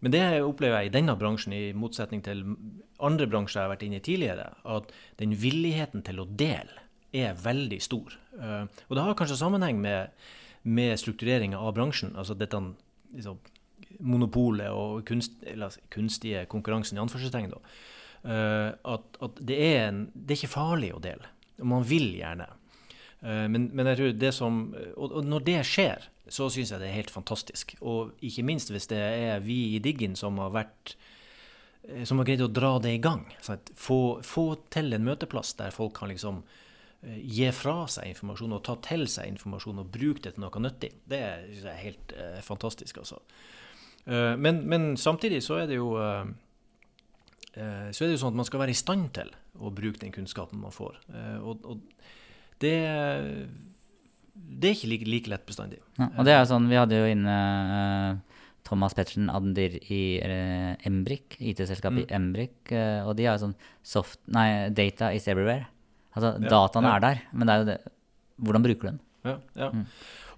men 0.00 0.14
det 0.14 0.22
opplever 0.46 0.82
jeg 0.82 0.90
i 0.90 0.94
denne 0.94 1.14
bransjen, 1.18 1.54
i 1.54 1.72
motsetning 1.74 2.22
til 2.22 2.44
andre 3.02 3.26
bransjer 3.30 3.60
jeg 3.60 3.66
har 3.66 3.72
vært 3.72 3.86
inne 3.86 3.98
i 3.98 4.04
tidligere, 4.04 4.50
at 4.62 4.92
den 5.18 5.34
villigheten 5.38 6.04
til 6.06 6.22
å 6.22 6.28
dele 6.38 6.84
er 7.16 7.38
veldig 7.42 7.78
stor. 7.82 8.14
Uh, 8.38 8.66
og 8.88 8.96
det 8.96 9.04
har 9.04 9.16
kanskje 9.18 9.38
sammenheng 9.40 9.80
med, 9.82 10.12
med 10.68 10.98
struktureringa 11.00 11.58
av 11.58 11.74
bransjen. 11.74 12.14
altså 12.16 12.36
dette 12.38 12.60
liksom, 13.14 13.40
monopolet 13.98 14.70
og 14.70 15.02
kunst, 15.08 15.38
eller, 15.46 15.74
kunstige 15.90 16.44
konkurransen 16.50 16.98
i 16.98 17.02
anførselstegn. 17.02 17.54
Uh, 18.22 18.74
at, 18.84 19.18
at 19.24 19.40
det, 19.40 19.58
er 19.58 19.88
en, 19.88 20.04
det, 20.14 20.34
er 20.34 20.40
ikke 20.42 20.54
farlig 20.58 20.92
å 20.94 21.02
dele. 21.02 21.32
Man 21.58 21.86
vil 21.86 22.12
gjerne. 22.18 22.46
Uh, 23.24 23.48
men, 23.50 23.70
men, 23.72 23.90
jeg 23.90 24.02
tror 24.02 24.16
det 24.20 24.34
som, 24.36 24.62
og 24.94 25.18
når 25.26 25.46
det 25.48 25.58
skjer, 25.66 26.06
så 26.34 26.48
syns 26.52 26.72
jeg 26.72 26.82
det 26.82 26.90
er 26.90 26.98
helt 26.98 27.14
fantastisk. 27.14 27.76
Og 27.80 28.14
ikke 28.24 28.46
minst 28.46 28.72
hvis 28.74 28.90
det 28.90 29.00
er 29.00 29.44
vi 29.44 29.76
i 29.76 29.82
Diggin 29.82 30.16
som 30.18 30.40
har 30.42 30.54
vært 30.54 30.96
som 32.04 32.20
har 32.20 32.26
greid 32.28 32.42
å 32.44 32.50
dra 32.52 32.74
det 32.84 32.90
i 32.98 33.00
gang. 33.00 33.22
Få, 33.72 34.18
få, 34.26 34.42
til 34.68 34.92
en 34.92 35.06
møteplass 35.06 35.54
der 35.56 35.72
folk 35.72 35.94
kan 35.96 36.10
liksom 36.12 36.42
Eh, 37.06 37.18
gi 37.22 37.46
fra 37.54 37.84
seg 37.86 38.10
informasjon 38.10 38.56
og 38.56 38.64
ta 38.66 38.74
til 38.82 39.04
seg 39.10 39.30
informasjon 39.30 39.84
og 39.84 39.90
bruke 39.94 40.24
det 40.24 40.34
til 40.34 40.42
noe 40.42 40.62
nyttig. 40.64 40.90
Det 41.06 41.22
synes 41.44 41.62
jeg 41.62 41.74
er 41.74 41.84
helt 41.84 42.14
eh, 42.16 42.40
fantastisk, 42.42 42.98
altså. 43.04 43.22
Uh, 44.08 44.38
men, 44.40 44.62
men, 44.64 44.94
samtidig 44.96 45.42
så 45.44 45.58
er 45.60 45.66
det 45.68 45.76
jo 45.76 45.90
uh, 46.00 46.24
uh, 46.24 47.88
så 47.92 48.04
er 48.04 48.08
det 48.08 48.14
jo 48.14 48.20
sånn 48.22 48.32
at 48.32 48.38
man 48.40 48.46
skal 48.48 48.62
være 48.62 48.72
i 48.72 48.78
stand 48.78 49.10
til 49.18 49.28
å 49.60 49.72
bruke 49.74 50.00
den 50.00 50.14
kunnskapen 50.14 50.62
man 50.62 50.72
får. 50.72 50.96
og, 51.42 51.66
og 51.68 51.82
det, 52.62 52.72
det, 54.38 54.70
er 54.70 54.76
ikke 54.76 54.90
like, 54.92 55.08
like 55.08 55.32
lett 55.32 55.46
bestandig. 55.48 55.80
Ja, 55.98 56.10
og 56.14 56.26
det 56.26 56.34
er 56.34 56.42
jo 56.42 56.50
sånn, 56.52 56.68
Vi 56.70 56.78
hadde 56.78 57.00
jo 57.00 57.08
inne 57.10 57.38
Thomas 58.68 58.94
Pettersen 58.96 59.30
Ander 59.32 59.78
i 59.92 60.02
Embrik, 60.86 61.38
IT-selskapet 61.40 62.06
mm. 62.06 62.14
Embrik, 62.18 62.72
og 63.06 63.14
de 63.18 63.28
har 63.28 63.38
jo 63.38 63.46
sånn 63.46 63.58
soft, 63.86 64.20
nei, 64.34 64.68
Data 64.76 65.12
is 65.16 65.28
everywhere. 65.30 65.68
Altså, 66.14 66.34
ja, 66.36 66.50
Dataen 66.50 66.88
ja. 66.88 66.94
er 66.96 67.04
der, 67.04 67.20
men 67.32 67.48
det 67.48 67.54
er 67.54 67.62
jo 67.62 67.68
det 67.68 67.78
Hvordan 68.38 68.62
bruker 68.62 68.86
du 68.86 68.88
den? 68.92 68.98
Ja, 69.26 69.32
ja. 69.58 69.68
Mm. 69.74 69.86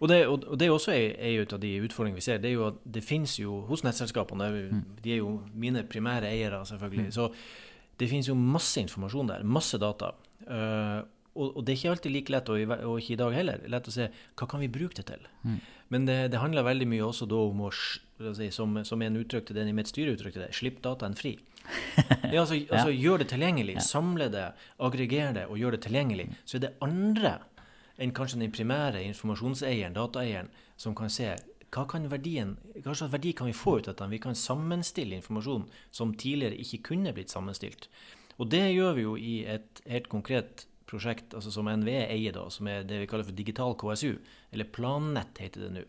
Og, 0.01 0.09
det, 0.09 0.19
og 0.25 0.55
det 0.57 0.67
er 0.67 0.73
også 0.73 0.95
en 0.97 1.51
av 1.53 1.61
de 1.61 1.73
utfordringene 1.85 2.17
vi 2.17 2.25
ser. 2.25 2.39
Det 2.41 2.49
er 2.49 2.55
jo 2.55 2.69
at 2.71 2.79
det 2.89 3.03
finnes 3.05 3.35
jo 3.37 3.59
hos 3.69 3.83
nettselskapene, 3.85 4.47
mm. 4.73 4.79
de 5.05 5.13
er 5.13 5.21
jo 5.21 5.35
mine 5.53 5.83
primære 5.85 6.31
eiere, 6.31 6.63
selvfølgelig. 6.65 7.11
Mm. 7.11 7.13
Så 7.13 7.29
det 8.01 8.09
finnes 8.09 8.31
jo 8.31 8.37
masse 8.39 8.81
informasjon 8.81 9.29
der. 9.35 9.45
Masse 9.45 9.81
data. 9.83 10.15
Uh, 10.49 11.05
og, 11.35 11.57
og, 11.57 11.61
det 11.65 11.73
er 11.73 11.79
ikke 11.79 11.91
alltid 11.95 12.15
like 12.15 12.33
lett, 12.35 12.49
og, 12.51 12.73
og, 12.79 12.97
ikke 12.99 13.15
i 13.15 13.21
dag 13.21 13.35
heller, 13.37 13.61
lett 13.71 13.91
å 13.91 13.95
se 13.95 14.09
hva 14.11 14.49
kan 14.51 14.63
vi 14.63 14.71
bruke 14.73 14.99
det 14.99 15.07
til. 15.13 15.29
Mm. 15.45 15.61
Men 15.95 16.09
det, 16.09 16.17
det, 16.33 16.41
handler 16.43 16.67
veldig 16.67 16.89
mye 16.91 17.05
også 17.07 17.29
da 17.31 17.39
om 17.51 17.63
å, 17.69 17.71
si, 17.71 18.51
som, 18.55 18.81
som 18.87 19.03
en 19.03 19.21
uttrykte 19.21 19.55
den 19.57 19.71
i 19.71 19.77
mitt 19.77 19.91
styre 19.91 20.17
uttrykte 20.17 20.43
det, 20.43 20.51
slipp 20.59 20.81
dataen 20.85 21.15
fri. 21.19 21.37
ja, 22.33 22.41
altså, 22.43 22.57
altså 22.57 22.91
Gjør 22.95 23.23
det 23.23 23.31
tilgjengelig. 23.33 23.79
Ja. 23.79 23.87
Samle 23.87 24.31
det, 24.33 24.49
aggreger 24.83 25.37
det 25.37 25.47
og 25.51 25.61
gjør 25.61 25.77
det 25.77 25.85
tilgjengelig. 25.87 26.29
Så 26.45 26.59
er 26.59 26.67
det 26.67 26.75
andre 26.85 27.39
enn 28.01 28.15
kanskje 28.17 28.41
den 28.41 28.55
primære 28.55 29.03
informasjonseieren, 29.11 29.95
dataeieren, 29.95 30.49
som 30.81 30.95
kan 30.97 31.13
se 31.13 31.35
hva, 31.71 31.85
kan 31.87 32.07
verdien, 32.11 32.57
hva 32.81 32.95
slags 32.97 33.13
verdi 33.13 33.35
kan 33.37 33.51
vi 33.51 33.55
få 33.55 33.77
ut 33.79 33.91
av 33.91 33.95
dette. 33.95 34.09
Vi 34.11 34.23
kan 34.23 34.39
sammenstille 34.39 35.19
informasjon 35.21 35.69
som 35.95 36.15
tidligere 36.19 36.59
ikke 36.65 36.83
kunne 36.91 37.13
blitt 37.15 37.33
sammenstilt. 37.33 37.91
Og 38.41 38.49
det 38.51 38.65
gjør 38.73 38.97
vi 38.97 39.05
jo 39.05 39.15
i 39.21 39.35
et 39.53 39.83
helt 39.91 40.09
konkret 40.11 40.65
prosjekt 40.91 41.37
altså 41.39 41.53
som 41.55 41.71
NVE 41.71 42.05
eier, 42.09 42.35
da, 42.37 42.49
som 42.53 42.69
er 42.71 42.85
det 42.87 43.03
vi 43.05 43.09
kaller 43.11 43.29
for 43.29 43.37
digital 43.37 43.77
KSU, 43.79 44.17
eller 44.51 44.73
Plannett 44.75 45.41
heter 45.43 45.67
det 45.67 45.71
nå. 45.79 45.87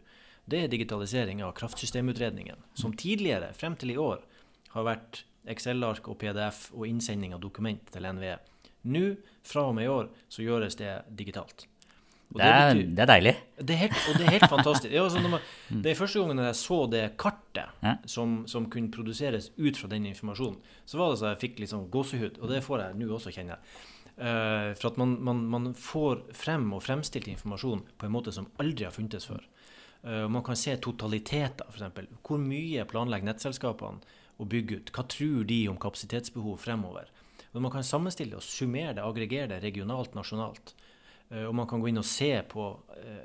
Det 0.51 0.63
er 0.63 0.71
digitalisering 0.71 1.43
av 1.45 1.53
kraftsystemutredningen, 1.57 2.61
som 2.77 2.95
tidligere, 2.97 3.51
frem 3.57 3.77
til 3.79 3.93
i 3.93 3.99
år, 4.01 4.23
har 4.75 4.87
vært 4.87 5.23
Excel-ark 5.51 6.07
og 6.11 6.19
PDF 6.21 6.69
og 6.75 6.87
innsending 6.89 7.33
av 7.35 7.41
dokument 7.43 7.91
til 7.93 8.05
NVE. 8.05 8.37
Nå, 8.93 9.03
fra 9.45 9.67
og 9.69 9.75
med 9.77 9.87
i 9.87 9.91
år, 9.91 10.09
så 10.31 10.45
gjøres 10.45 10.77
det 10.79 10.95
digitalt. 11.17 11.67
Det 12.31 12.45
er, 12.47 12.69
det, 12.69 12.75
betyr, 12.75 12.91
det 12.95 13.03
er, 13.03 13.09
deilig. 13.09 13.33
Det 13.59 13.73
er 13.75 13.79
helt, 13.81 13.97
og 14.07 14.17
det 14.17 14.25
er 14.25 14.35
helt 14.37 14.51
fantastisk. 14.55 14.87
Det, 14.87 14.99
altså 15.01 15.23
man, 15.25 15.47
det 15.83 15.91
er 15.91 15.97
første 15.99 16.21
gangen 16.21 16.43
jeg 16.45 16.59
så 16.61 16.77
det 16.91 17.01
kartet 17.19 17.81
ja. 17.83 17.95
som, 18.07 18.37
som, 18.47 18.69
kunne 18.71 18.91
produseres 18.93 19.49
ut 19.57 19.77
fra 19.77 19.89
den 19.91 20.07
informasjonen, 20.13 20.61
så 20.87 21.01
var 21.01 21.11
det 21.11 21.19
så 21.19 21.33
jeg 21.33 21.41
fikk 21.41 21.59
liksom 21.65 21.89
gåsehud. 21.91 22.39
Og 22.39 22.53
det 22.53 22.61
får 22.63 22.85
jeg 22.85 22.99
nå 23.01 23.09
også, 23.17 23.33
kjenne. 23.35 23.59
Uh, 24.21 24.75
for 24.77 24.91
at 24.91 24.97
man, 24.97 25.15
man, 25.23 25.39
man, 25.49 25.71
får 25.73 26.19
frem 26.37 26.67
og 26.75 26.83
fremstilt 26.85 27.25
informasjon 27.31 27.79
på 27.97 28.05
en 28.05 28.13
måte 28.13 28.29
som 28.35 28.51
aldri 28.61 28.85
har 28.85 28.93
funtes 28.93 29.25
før. 29.25 29.47
Uh, 30.05 30.27
man 30.29 30.43
kan 30.45 30.59
se 30.59 30.75
totaliteter, 30.77 31.65
f.eks. 31.73 32.11
Hvor 32.21 32.37
mye 32.43 32.85
planlegger 32.85 33.31
nettselskapene 33.31 34.19
å 34.37 34.45
bygge 34.45 34.77
ut? 34.77 34.91
Hva 34.93 35.07
tror 35.09 35.47
de 35.49 35.57
om 35.71 35.79
kapasitetsbehov 35.81 36.59
fremover? 36.61 37.09
Og 37.49 37.65
man 37.65 37.73
kan 37.73 37.87
sammenstille 37.87 38.37
og 38.37 38.45
summere 38.45 38.93
det, 38.99 39.07
aggregere 39.07 39.49
det 39.55 39.63
regionalt, 39.65 40.13
nasjonalt. 40.13 40.75
Uh, 41.31 41.47
og 41.47 41.55
man 41.57 41.71
kan 41.71 41.81
gå 41.81 41.89
inn 41.89 42.03
og 42.03 42.05
se 42.05 42.29
på 42.51 42.67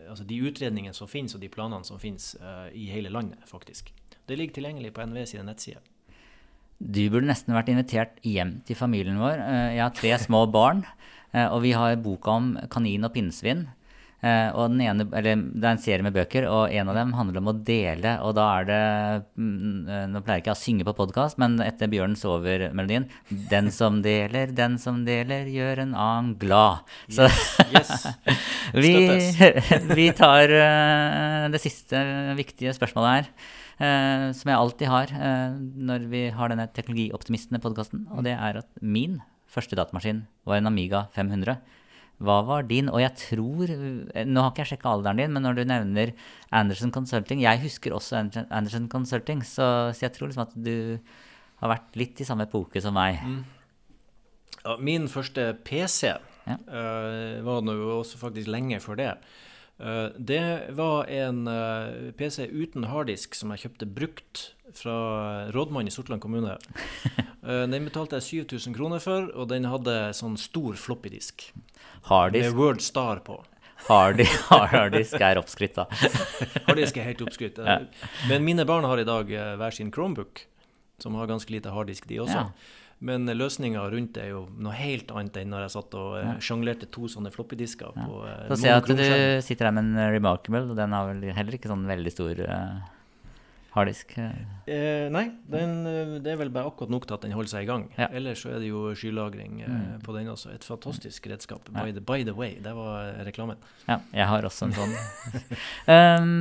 altså 0.08 0.24
de 0.24 0.40
utredningene 0.48 0.96
som 0.96 1.10
finnes, 1.12 1.36
og 1.36 1.44
de 1.44 1.52
planene 1.52 1.84
som 1.84 2.00
finnes 2.00 2.30
i 2.72 2.86
hele 2.88 3.12
landet, 3.12 3.44
faktisk. 3.50 3.92
Det 4.24 4.38
ligger 4.38 4.56
tilgjengelig 4.56 4.94
på 4.96 5.04
NVE 5.10 5.26
sine 5.28 5.44
nettsider. 5.44 5.84
Du 6.78 7.02
burde 7.08 7.28
nesten 7.30 7.56
vært 7.56 7.70
invitert 7.72 8.20
hjem 8.26 8.58
til 8.68 8.78
familien 8.78 9.20
vår. 9.20 9.40
Jeg 9.72 9.82
har 9.82 9.94
tre 9.96 10.12
små 10.20 10.44
barn, 10.52 10.84
og 11.32 11.62
vi 11.64 11.72
har 11.76 11.96
boka 12.04 12.34
om 12.36 12.50
kanin 12.72 13.06
og 13.08 13.14
pinnsvin. 13.14 13.66
Uh, 14.24 14.48
og 14.56 14.70
den 14.72 14.80
ene, 14.80 15.04
eller 15.12 15.36
Det 15.36 15.60
er 15.60 15.74
en 15.74 15.80
serie 15.82 16.04
med 16.04 16.14
bøker, 16.16 16.46
og 16.48 16.72
en 16.72 16.88
av 16.88 16.96
dem 16.96 17.12
handler 17.14 17.42
om 17.42 17.50
å 17.52 17.56
dele. 17.68 18.14
Og 18.24 18.32
da 18.38 18.46
er 18.58 18.68
det 18.70 18.78
mm, 19.36 19.90
Nå 20.14 20.22
pleier 20.24 20.40
jeg 20.40 20.46
ikke 20.46 20.54
å 20.54 20.58
synge 20.58 20.86
på 20.88 20.94
podkast, 20.96 21.38
men 21.42 21.58
etter 21.62 21.90
Bjørn 21.92 22.16
sover-melodien 22.18 23.10
Den 23.52 23.68
som 23.74 24.00
deler, 24.04 24.54
den 24.56 24.78
som 24.82 25.04
deler, 25.06 25.50
gjør 25.52 25.84
en 25.84 25.92
annen 25.92 26.32
glad. 26.40 26.88
Så 27.12 27.28
yes. 27.68 28.08
vi, 28.82 28.96
vi, 30.00 30.08
tar 30.16 30.56
det 31.52 31.62
siste 31.62 32.00
viktige 32.40 32.74
spørsmålet 32.76 33.12
her. 33.18 33.30
Uh, 33.76 34.32
som 34.32 34.48
jeg 34.48 34.56
alltid 34.56 34.88
har 34.88 35.10
når 35.76 36.06
vi 36.08 36.22
har 36.32 36.52
denne 36.52 36.68
Teknologioptimistene-podkasten. 36.72 38.06
Og 38.16 38.24
det 38.24 38.32
er 38.36 38.62
at 38.62 38.70
min 38.80 39.18
første 39.52 39.76
datamaskin 39.76 40.24
var 40.48 40.60
en 40.60 40.70
Amiga 40.70 41.06
500. 41.16 41.60
Hva 42.24 42.38
var 42.48 42.64
din? 42.64 42.88
Og 42.88 43.02
jeg 43.02 43.12
tror 43.20 43.72
Nå 44.24 44.40
har 44.40 44.52
ikke 44.52 44.62
jeg 44.64 44.70
sjekka 44.72 44.94
alderen 44.94 45.20
din, 45.20 45.34
men 45.36 45.44
når 45.44 45.58
du 45.58 45.64
nevner 45.68 46.14
Anderson 46.48 46.92
Consulting 46.94 47.42
Jeg 47.44 47.60
husker 47.60 47.92
også 47.92 48.22
Anderson 48.48 48.88
Consulting, 48.92 49.42
så, 49.44 49.92
så 49.92 50.06
jeg 50.06 50.14
tror 50.16 50.30
liksom 50.30 50.46
at 50.46 50.56
du 50.56 50.96
har 51.60 51.72
vært 51.72 51.96
litt 51.96 52.20
i 52.20 52.26
samme 52.28 52.44
epoke 52.44 52.80
som 52.84 52.96
meg. 52.96 53.20
Mm. 53.24 53.44
Ja, 54.58 54.74
min 54.76 55.06
første 55.08 55.54
PC 55.64 56.10
ja. 56.10 56.18
uh, 56.52 57.44
var 57.46 57.62
nå 57.64 57.76
også 57.96 58.20
faktisk 58.20 58.50
lenge 58.52 58.80
før 58.84 58.98
det. 59.00 59.10
Uh, 59.76 60.08
det 60.16 60.72
var 60.78 61.10
en 61.12 61.44
uh, 61.48 62.12
PC 62.16 62.46
uten 62.48 62.88
harddisk 62.88 63.36
som 63.36 63.52
jeg 63.52 63.66
kjøpte 63.66 63.88
brukt 63.98 64.44
fra 64.76 64.96
rådmannen 65.54 65.90
i 65.90 65.94
Sortland 65.94 66.22
kommune. 66.24 66.56
den 67.72 67.84
betalte 67.86 68.18
jeg 68.18 68.46
7000 68.48 68.74
kroner 68.76 69.00
for, 69.00 69.28
og 69.36 69.52
den 69.52 69.68
hadde 69.70 70.10
sånn 70.16 70.34
stor 70.40 70.74
floppydisk. 70.80 71.50
Harddisk. 72.08 72.50
Med 72.50 72.58
Word 72.58 72.82
Star 72.84 73.22
på. 73.26 73.38
Harddisk 74.72 75.20
er 75.20 75.38
oppskrytt, 75.38 75.76
da. 75.76 75.86
harddisk 76.66 76.96
er 76.98 77.10
helt 77.10 77.22
oppskrytt. 77.22 77.60
Men 78.30 78.44
mine 78.46 78.66
barn 78.68 78.86
har 78.88 79.00
i 79.00 79.06
dag 79.06 79.30
eh, 79.30 79.54
hver 79.60 79.74
sin 79.74 79.92
Chromebook, 79.94 80.46
som 81.02 81.14
har 81.18 81.30
ganske 81.30 81.52
lite 81.52 81.74
harddisk, 81.74 82.08
de 82.08 82.20
også. 82.24 82.46
Ja. 82.46 82.84
Men 83.04 83.28
løsninga 83.28 83.82
rundt 83.92 84.14
det 84.16 84.22
er 84.24 84.30
jo 84.32 84.46
noe 84.56 84.72
helt 84.72 85.10
annet 85.12 85.36
enn 85.42 85.50
når 85.52 85.66
jeg 85.66 85.74
satt 85.74 85.96
og 86.00 86.14
eh, 86.16 86.24
ja. 86.24 86.34
sjonglerte 86.40 86.88
to 86.88 87.10
sånne 87.12 87.32
floppydisker 87.34 87.92
ja. 87.92 88.06
på 88.08 88.22
uh, 88.24 88.46
Så 88.48 88.60
ser 88.62 88.72
jeg 88.72 88.82
at 88.82 88.88
du 88.88 89.42
sitter 89.44 89.68
her 89.68 89.74
med 89.76 89.90
en 89.90 90.12
Remarkable, 90.14 90.64
og 90.72 90.78
den 90.78 90.96
har 90.96 91.10
vel 91.10 91.26
heller 91.36 91.58
ikke 91.58 91.68
sånn 91.68 91.84
veldig 91.90 92.14
stor 92.14 92.40
uh, 92.48 92.78
harddisk? 93.76 94.14
Eh, 94.16 95.06
nei, 95.12 95.26
den, 95.52 95.74
eh, 95.88 96.14
det 96.24 96.32
er 96.32 96.40
vel 96.40 96.52
bare 96.52 96.70
akkurat 96.70 96.92
nok 96.92 97.06
til 97.08 97.16
at 97.18 97.26
den 97.26 97.34
holder 97.36 97.52
seg 97.52 97.66
i 97.66 97.68
gang. 97.68 97.86
Ja. 97.98 98.08
Ellers 98.16 98.44
så 98.44 98.54
er 98.54 98.62
det 98.62 98.70
jo 98.70 98.88
skylagring 98.96 99.60
eh, 99.64 99.72
mm. 99.72 100.04
på 100.06 100.14
den 100.16 100.30
også. 100.32 100.54
Et 100.56 100.64
fantastisk 100.64 101.28
redskap. 101.30 101.68
By, 101.74 101.90
the, 101.92 102.00
by 102.00 102.24
the 102.24 102.34
way, 102.36 102.56
det 102.62 102.72
var 102.76 103.12
reklamen. 103.28 103.60
Ja, 103.86 104.00
jeg 104.16 104.30
har 104.32 104.48
også 104.48 104.70
en 104.70 104.76
sånn. 104.76 104.96
um, 105.92 106.38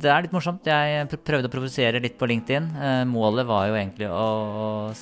det 0.00 0.10
er 0.10 0.26
litt 0.26 0.34
morsomt. 0.34 0.66
Jeg 0.66 1.20
prøvde 1.26 1.48
å 1.48 1.52
provosere 1.52 2.02
litt 2.02 2.18
på 2.20 2.28
LinkedIn. 2.30 2.68
Uh, 2.76 3.04
målet 3.08 3.48
var 3.48 3.68
jo 3.70 3.78
egentlig 3.78 4.10
å, 4.10 4.92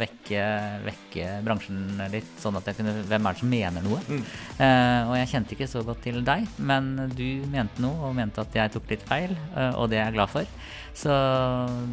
vekke, 0.00 0.42
vekke, 0.84 1.28
bransjen 1.44 2.02
litt, 2.12 2.28
sånn 2.38 2.58
at 2.58 2.66
jeg 2.68 2.76
kunne 2.76 2.92
Hvem 3.08 3.26
er 3.26 3.36
det 3.36 3.40
som 3.40 3.52
mener 3.52 3.86
noe? 3.86 4.00
Mm. 4.06 4.26
Uh, 4.60 5.00
og 5.08 5.14
jeg 5.16 5.30
kjente 5.32 5.56
ikke 5.56 5.70
så 5.72 5.84
godt 5.86 6.02
til 6.04 6.20
deg, 6.26 6.44
men 6.58 6.92
du 7.16 7.26
mente 7.52 7.82
noe 7.84 8.10
og 8.10 8.16
mente 8.18 8.44
at 8.44 8.58
jeg 8.60 8.74
tok 8.76 8.92
litt 8.92 9.06
feil, 9.08 9.32
uh, 9.56 9.72
og 9.80 9.88
det 9.92 10.00
er 10.00 10.10
jeg 10.10 10.18
glad 10.18 10.34
for. 10.34 10.56
Så 11.00 11.14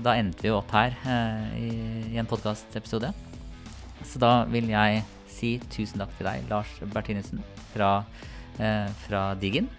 da 0.03 0.17
endte 0.19 0.43
vi 0.43 0.51
jo 0.51 0.57
opp 0.59 0.73
her 0.75 0.95
i, 1.55 1.69
i, 2.09 2.17
en 2.19 2.27
podkastepisode. 2.27 3.13
Så 4.03 4.19
da 4.21 4.41
vil 4.51 4.71
jeg 4.73 5.03
si 5.37 5.57
tusen 5.71 6.01
takk 6.01 6.15
til 6.17 6.29
deg, 6.29 6.47
Lars 6.51 6.71
Bertinussen 6.93 7.43
fra, 7.73 7.91
eh, 8.59 8.87
fra 9.07 9.33
Diggen. 9.35 9.69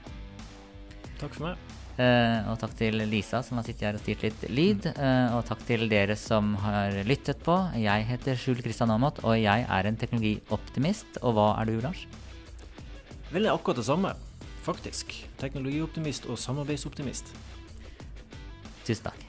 Takk 1.19 1.35
for 1.35 1.51
meg. 1.51 1.68
Eh, 1.99 2.46
og 2.46 2.61
takk 2.61 2.76
til 2.78 3.01
Lisa 3.11 3.40
som 3.42 3.59
har 3.59 3.64
sittet 3.66 3.88
her 3.88 3.96
og 3.99 4.03
styrt 4.05 4.22
litt 4.22 4.44
lyd. 4.55 4.84
Eh, 4.92 5.34
og 5.34 5.42
takk 5.49 5.64
til 5.66 5.88
dere 5.90 6.14
som 6.18 6.53
har 6.62 6.94
lyttet 7.09 7.42
på. 7.42 7.57
Jeg 7.74 8.07
heter 8.07 8.38
Skjul 8.38 8.62
Kristian 8.62 8.92
Aamodt, 8.94 9.18
og 9.26 9.34
jeg 9.34 9.66
er 9.66 9.88
en 9.88 9.99
teknologioptimist. 9.99 11.18
Og 11.26 11.34
hva 11.34 11.49
er 11.59 11.66
du, 11.66 11.80
Lars? 11.82 12.05
Vel, 13.32 13.42
det 13.42 13.51
er 13.51 13.57
akkurat 13.57 13.80
det 13.80 13.88
samme, 13.88 14.14
faktisk. 14.62 15.16
Teknologioptimist 15.42 16.30
og 16.30 16.38
samarbeidsoptimist. 16.38 17.34
Tusen 18.86 19.11
takk. 19.11 19.26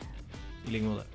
I 0.67 0.75
like 0.75 0.85
måte. 0.85 1.09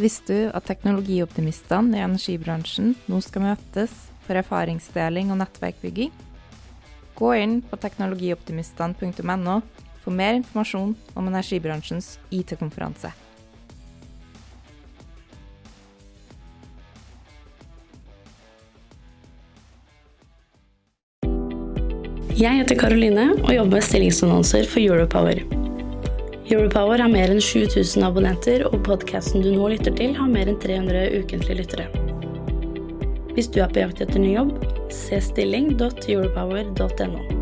Visste 0.00 0.32
du 0.32 0.50
at 0.56 0.64
teknologioptimistene 0.64 2.00
i 2.00 2.04
energibransjen 2.06 2.94
nå 3.12 3.20
skal 3.20 3.44
møtes 3.50 3.92
for 4.24 4.40
erfaringsdeling 4.40 5.34
og 5.34 5.42
nettverkbygging? 5.44 6.16
Gå 7.12 7.34
inn 7.36 7.58
på 7.60 7.76
teknologioptimistene.no 7.76 9.60
for 10.02 10.14
mer 10.14 10.34
informasjon 10.38 10.94
om 11.14 11.28
energibransjens 11.30 12.16
IT-konferanse. 12.30 13.12
Jeg 22.42 22.58
heter 22.58 22.78
Karoline 22.80 23.24
og 23.36 23.52
jobber 23.54 23.76
med 23.76 23.84
stillingsannonser 23.86 24.64
for 24.66 24.82
Europower. 24.82 25.38
Europower 26.50 26.98
har 26.98 27.10
mer 27.12 27.30
enn 27.30 27.44
7000 27.44 28.02
abonnenter, 28.02 28.64
og 28.66 28.82
podkasten 28.88 29.44
du 29.44 29.52
nå 29.54 29.68
lytter 29.70 29.94
til, 29.94 30.16
har 30.18 30.32
mer 30.32 30.50
enn 30.50 30.58
300 30.60 31.20
ukentlige 31.20 31.58
lyttere. 31.60 31.86
Hvis 33.36 33.48
du 33.52 33.60
er 33.62 33.70
på 33.70 33.84
jakt 33.84 34.02
etter 34.04 34.20
ny 34.20 34.30
jobb, 34.34 34.52
se 34.92 35.20
stilling.europower.no. 35.28 37.41